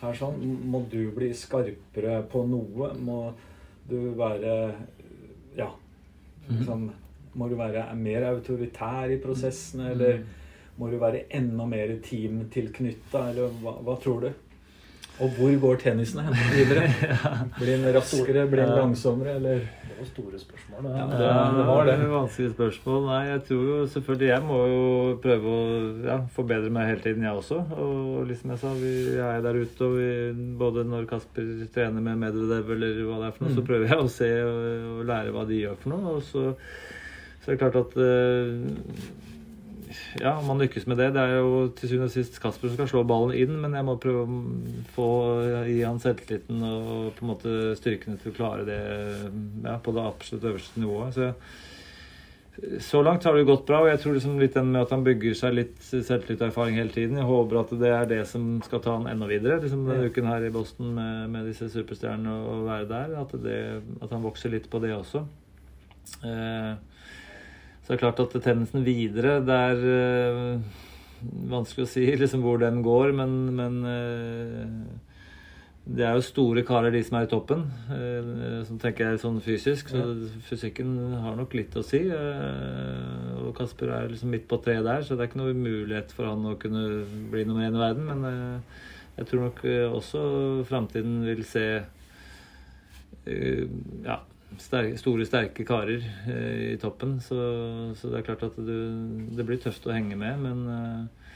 [0.00, 0.40] her sånn,
[0.70, 2.92] Må du bli skarpere på noe?
[2.98, 3.20] Må
[3.88, 4.74] du være
[5.56, 5.70] Ja.
[6.48, 6.58] Mhm.
[6.58, 6.90] Liksom,
[7.34, 9.92] må du være mer autoritær i prosessene, mhm.
[9.92, 10.22] eller
[10.78, 14.30] må du være enda mer teamtilknytta, eller hva, hva, tror du?
[15.18, 16.84] Og hvor går tennisen hen videre?
[17.58, 20.84] Blir den raskere, blir den langsommere, eller Det var store spørsmål.
[20.94, 21.96] Ja, det, det var det.
[22.12, 23.00] Vanskelige spørsmål.
[23.08, 24.84] Nei, jeg tror jo selvfølgelig Jeg må jo
[25.24, 27.58] prøve å ja, forbedre meg hele tiden, jeg også.
[27.82, 28.92] Og liksom jeg sa, vi
[29.30, 30.10] er der ute, og vi,
[30.60, 33.58] både når Kasper trener med Medvedev eller hva det er for noe, mm.
[33.58, 34.60] så prøver jeg å se og,
[34.92, 36.14] og, lære hva de gjør for noe.
[36.14, 36.44] Og så,
[37.42, 39.26] så er det klart at uh,
[40.20, 41.10] ja, om han lykkes med det.
[41.14, 43.86] Det er jo til syvende og sist Kasper som skal slå ballen inn, men jeg
[43.86, 44.42] må prøve å
[44.96, 45.08] få
[45.68, 48.82] gi han selvtilliten og på en måte styrkene til å klare det
[49.66, 51.18] ja, på det absolutt øverste nivået.
[51.18, 54.94] Så, så langt har det gått bra, og jeg tror liksom litt den med at
[54.96, 57.20] han bygger seg litt selvtillit og erfaring hele tiden.
[57.20, 59.60] Jeg håper at det er det som skal ta han enda videre.
[59.62, 63.18] liksom Denne uken her i Boston med, med disse superstjernene og være der.
[63.22, 63.58] At, det,
[64.02, 65.26] at han vokser litt på det også.
[66.24, 66.72] Eh,
[67.88, 70.58] så det er klart at tendensen videre Det er øh,
[71.48, 74.66] vanskelig å si liksom hvor den går, men, men øh,
[75.88, 77.62] det er jo store karer, de som er i toppen.
[77.88, 79.88] Uh, som tenker jeg sånn fysisk.
[79.88, 80.02] Så
[80.44, 80.90] fysikken
[81.22, 82.02] har nok litt å si.
[83.40, 86.28] Og Kasper er liksom midt på treet der, så det er ikke noe mulighet for
[86.28, 88.04] han å kunne bli nummer én i verden.
[88.04, 88.20] Men
[89.16, 89.64] jeg tror nok
[89.96, 90.26] også
[90.68, 91.64] framtiden vil se
[93.24, 94.20] ja,
[94.56, 97.18] sterke, store, sterke karer eh, i toppen.
[97.20, 97.38] Så,
[97.98, 98.76] så, det er klart at du,
[99.36, 101.28] det blir tøft å henge med, men eh,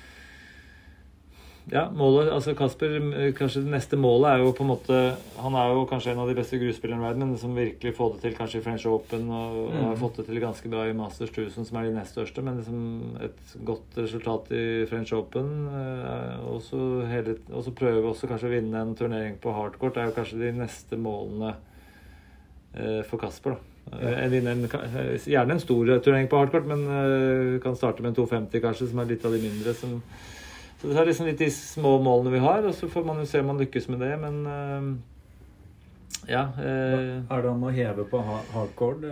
[1.70, 2.96] ja, målet, altså Kasper,
[3.38, 4.96] kanskje det neste målet er jo på en måte
[5.44, 8.16] Han er jo kanskje en av de beste grusspillerne i verden, men som virkelig får
[8.16, 9.76] det til kanskje i French Open og, mm.
[9.76, 12.42] og har fått det til ganske bra i Masters 1000, som er de nest største.
[12.42, 12.82] Men liksom
[13.22, 15.52] et godt resultat i French Open.
[15.70, 20.42] Eh, og så prøve også kanskje å vinne en turnering på hardcourt er jo kanskje
[20.42, 21.54] de neste målene
[23.08, 23.56] for Kasper.
[23.56, 23.72] da.
[23.90, 24.68] En, en,
[25.26, 29.02] gjerne en stor turnering på hardcourt, men uh, kan starte med en 250 kanskje, som
[29.02, 29.74] er litt av de mindre.
[29.76, 29.98] Som,
[30.80, 33.28] så det er liksom litt de små målene vi har, og så får man jo
[33.28, 34.12] se om man lykkes med det.
[34.22, 34.88] Men uh,
[36.30, 36.46] ja.
[36.56, 38.22] Uh, er det an å heve på
[38.54, 39.04] hardcourt?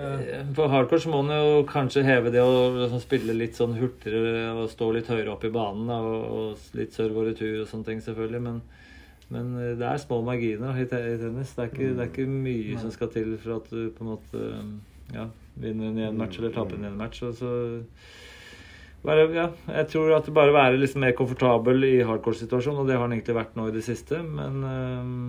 [0.56, 4.54] På hardcourt så må man jo kanskje heve det og liksom, spille litt sånn hurtigere
[4.54, 5.92] og stå litt høyere opp i banen.
[5.92, 8.46] Og, og litt serve og retur og sånne ting, selvfølgelig.
[8.48, 8.62] men
[9.30, 11.54] men eh, det er små marginer i tennis.
[11.54, 14.10] Det er ikke, det er ikke mye som skal til for at du på en
[14.10, 14.48] måte
[15.14, 15.28] ja,
[15.60, 17.22] vinner en match eller taper en match.
[17.26, 17.52] Og så
[19.06, 19.46] bare, ja,
[19.78, 23.16] jeg tror at det bare være liksom mer komfortabel i hardcore-situasjonen, og det har han
[23.16, 24.20] egentlig vært nå i det siste.
[24.26, 25.24] Men um,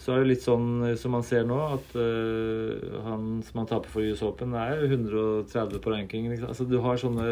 [0.00, 3.90] så er det litt sånn som man ser nå, at uh, han som han taper
[3.90, 6.36] for US Open, er 130 på rankingen.
[6.46, 7.26] Altså, du har sånne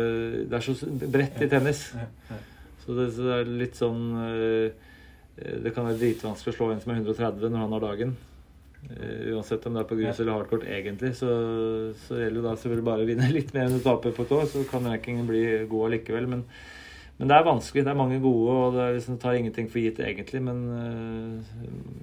[0.49, 0.77] Det er så
[1.07, 1.91] bredt i tennis.
[1.95, 2.45] Ja, ja.
[2.89, 4.87] Så det, så det er litt sånn eh,
[5.61, 8.15] Det kan være dritvanskelig å slå en som er 130 når han har dagen.
[8.79, 11.29] Uh, uansett om det er på grus eller hardcourt, egentlig, så,
[12.07, 14.33] så gjelder det da selvfølgelig bare å vinne litt mer enn du taper på et
[14.39, 14.47] år.
[14.49, 16.31] Så kan rankingen bli god allikevel.
[16.33, 16.47] Men,
[17.19, 17.85] men det er vanskelig.
[17.85, 20.41] Det er mange gode, og det liksom, tar ingenting for gitt, egentlig.
[20.49, 20.65] Men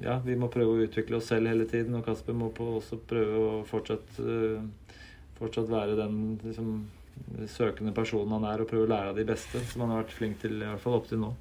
[0.06, 3.42] ja, vi må prøve å utvikle oss selv hele tiden, og Kasper må også prøve
[3.42, 4.22] å fortsatt,
[5.40, 6.76] fortsatt være den liksom,
[7.52, 10.16] søkende personen han er, og prøve å lære av de beste, som han har vært
[10.16, 11.34] flink til i hvert fall opp til nå.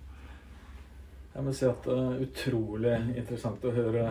[1.34, 4.04] Jeg må si at det er utrolig interessant å høre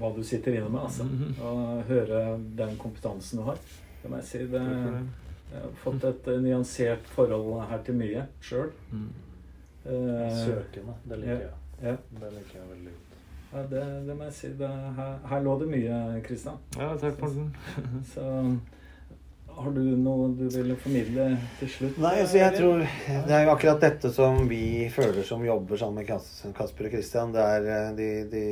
[0.00, 0.80] hva du sitter inne med.
[0.80, 1.04] altså.
[1.04, 1.42] Mm -hmm.
[1.42, 3.58] Og høre den kompetansen du har.
[4.02, 4.38] Det må jeg si.
[4.38, 4.62] Det,
[5.52, 8.70] jeg har fått et nyansert forhold her til mye sjøl.
[8.92, 9.08] Mm.
[9.86, 10.94] Uh, Søkende.
[11.08, 11.50] Det liker jeg.
[11.82, 11.96] Ja.
[12.20, 13.10] Det liker jeg veldig godt.
[13.52, 14.46] Ja, det, det må jeg si.
[14.46, 16.58] Det, her, her, lå det mye, Kristian.
[16.76, 17.56] Ja, takk, Morten.
[18.12, 18.26] så
[19.56, 21.26] har du noe du vil formidle
[21.58, 21.98] til slutt?
[22.00, 22.82] Nei, altså jeg tror
[23.26, 27.34] Det er jo akkurat dette som vi føler som jobber sammen med Kasper og Christian.
[27.34, 28.44] Det er, eh, de, de,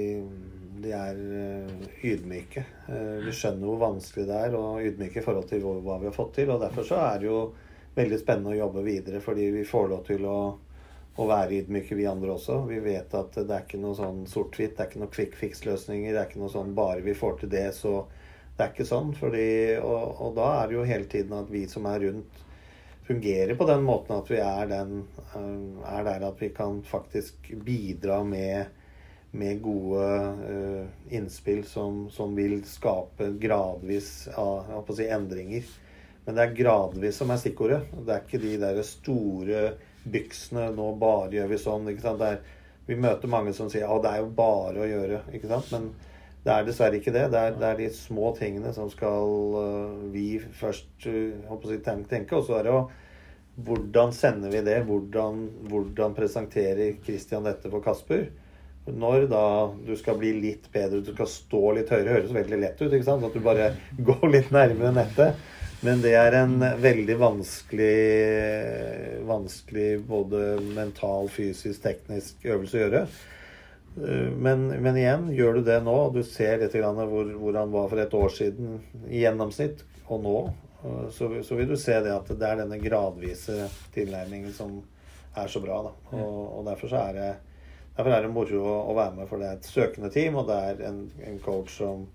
[0.84, 2.64] de er eh, ydmyke.
[2.88, 6.16] Eh, vi skjønner hvor vanskelig det er, og ydmyke i forhold til hva vi har
[6.16, 6.53] fått til.
[6.55, 7.42] Og derfor så er det jo
[7.99, 10.38] veldig spennende å jobbe videre, fordi vi får lov til å,
[11.18, 12.61] å være ydmyke, vi andre også.
[12.68, 16.12] Vi vet at det er ikke noe sånn sort-hvitt, det er ikke noe quick fix-løsninger.
[16.12, 18.03] Det er ikke noe sånn bare vi får til det, så
[18.59, 19.12] det er ikke sånn.
[19.14, 19.48] Fordi,
[19.78, 22.44] og, og, da er det jo hele tiden at vi som er rundt,
[23.09, 27.52] fungerer på den måten at vi er, den, eh, er der at vi kan faktisk
[27.64, 28.74] bidra med,
[29.30, 30.09] med gode
[30.42, 35.70] uh, innspill som, som, vil skape gradvis si, endringer.
[36.26, 37.80] Men det er gradvis som er stikkordet.
[37.94, 39.62] Det er ikke de der store
[40.09, 41.88] byksene 'Nå bare gjør vi sånn'.
[41.92, 42.16] ikke?
[42.26, 42.40] Er,
[42.88, 45.22] vi møter mange som sier at det er jo bare å gjøre'.
[45.36, 45.72] ikke sant?
[45.72, 45.90] Men
[46.49, 47.26] det er dessverre ikke det.
[47.32, 52.38] Det er, det er de små tingene som skal uh, vi først uh, si, tenke.
[52.38, 52.82] Og så er det jo
[53.68, 54.78] hvordan sender vi det?
[54.86, 58.28] Hvordan, hvordan presenterer Christian dette for Kasper?
[58.88, 59.44] Når da
[59.84, 62.88] du skal bli litt bedre, du skal stå litt høyere, høres veldig lett ut.
[62.88, 63.26] ikke sant?
[63.26, 63.72] At du bare
[64.09, 65.46] går litt nærmere nettet.
[65.84, 67.90] Men det er en veldig vanskelig,
[69.28, 73.03] vanskelig både mental, fysisk, teknisk øvelse å gjøre.
[73.97, 77.72] Eh, men, men, igjen, gjør du det nå, og du ser litt hvor, hvor, han
[77.72, 78.78] var for et år siden
[79.09, 80.36] i gjennomsnitt, og nå,
[80.84, 84.78] eh, så, så, vil du se det at det er denne gradvise tilnærmingen som
[85.39, 85.82] er så bra.
[85.89, 85.95] Da.
[86.18, 87.32] Og, og derfor, er det,
[87.97, 90.49] derfor er det moro å, å, være med, for det er et søkende team, og
[90.51, 92.07] det er en, en coach som,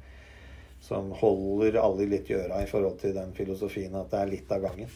[0.84, 4.56] som holder alle litt i øra i forhold til den filosofien at det er litt
[4.56, 4.92] av gangen.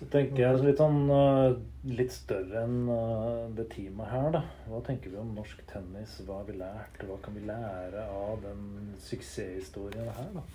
[0.00, 1.50] Så tenker jeg litt sånn uh,
[1.84, 4.40] litt større enn uh, det teamet her, da.
[4.70, 6.14] Hva tenker vi om norsk tennis?
[6.24, 7.02] Hva har vi lært?
[7.04, 10.46] Hva kan vi lære av den suksesshistorien her, da?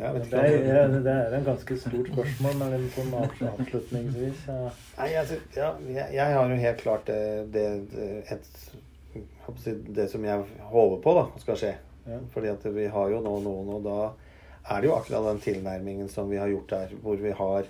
[0.00, 4.46] Det er, det er en ganske stort spørsmål, men en sånn avslutningsvis.
[4.48, 4.70] Ja.
[5.00, 7.20] Nei, altså, ja, jeg, jeg, har jo helt klart det,
[7.52, 7.66] det,
[8.32, 8.50] et,
[9.96, 11.72] det som jeg håper på da, skal skje.
[12.04, 12.20] Ja.
[12.32, 13.98] Fordi at vi har jo nå noen, og da
[14.70, 17.68] er det jo akkurat den tilnærmingen som vi har gjort her, hvor vi har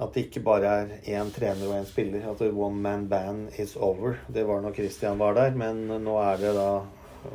[0.00, 2.24] at det ikke bare er én trener og én spiller.
[2.30, 4.16] At one man band is over.
[4.32, 6.70] Det var når Christian var der, men nå er det da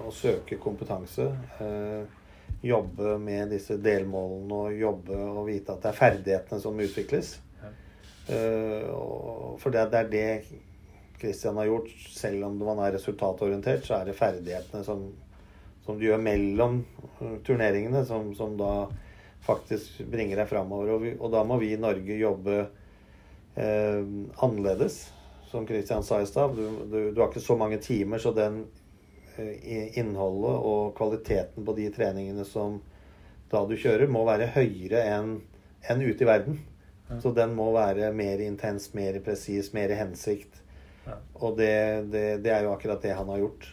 [0.05, 1.27] å søke kompetanse.
[1.61, 2.21] Eh,
[2.65, 7.35] jobbe med disse delmålene og jobbe og vite at det er ferdighetene som utvikles.
[8.25, 11.91] Uh, for det, det, er det Christian har gjort.
[12.15, 15.03] Selv om man er resultatorientert, så er det ferdighetene som,
[15.85, 16.79] som du gjør mellom
[17.45, 18.71] turneringene, som, som da
[19.45, 20.95] faktisk bringer deg framover.
[20.95, 22.57] Og, og, da må vi i Norge jobbe
[23.55, 24.01] eh,
[24.45, 25.03] annerledes.
[25.51, 28.65] Som Christian sa i stad, du, du, du har ikke så mange timer, så den
[29.35, 32.79] innholdet og kvaliteten på de treningene som
[33.51, 35.35] da du kjører, må være høyere enn
[35.91, 36.59] en ute i verden.
[37.09, 37.19] Ja.
[37.21, 40.61] Så den må være mer intens, mer presis, mer hensikt.
[41.05, 41.19] Ja.
[41.37, 41.75] Og det,
[42.13, 43.67] det, det, er jo akkurat det han har gjort.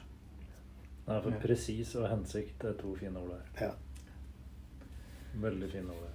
[1.07, 3.47] Nei, for presis og hensikt er to fine ord der.
[3.65, 3.73] Ja.
[5.35, 6.09] Veldig fin over.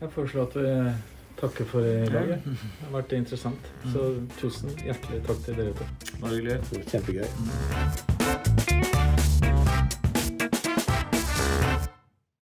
[0.00, 0.94] Jeg foreslår at vi
[1.40, 2.28] takker for i dag.
[2.28, 3.70] Det har vært interessant.
[3.92, 5.88] Så tusen hjertelig takk til dere to.
[6.10, 6.84] Det var hyggelig.
[6.92, 8.53] Kjempegøy.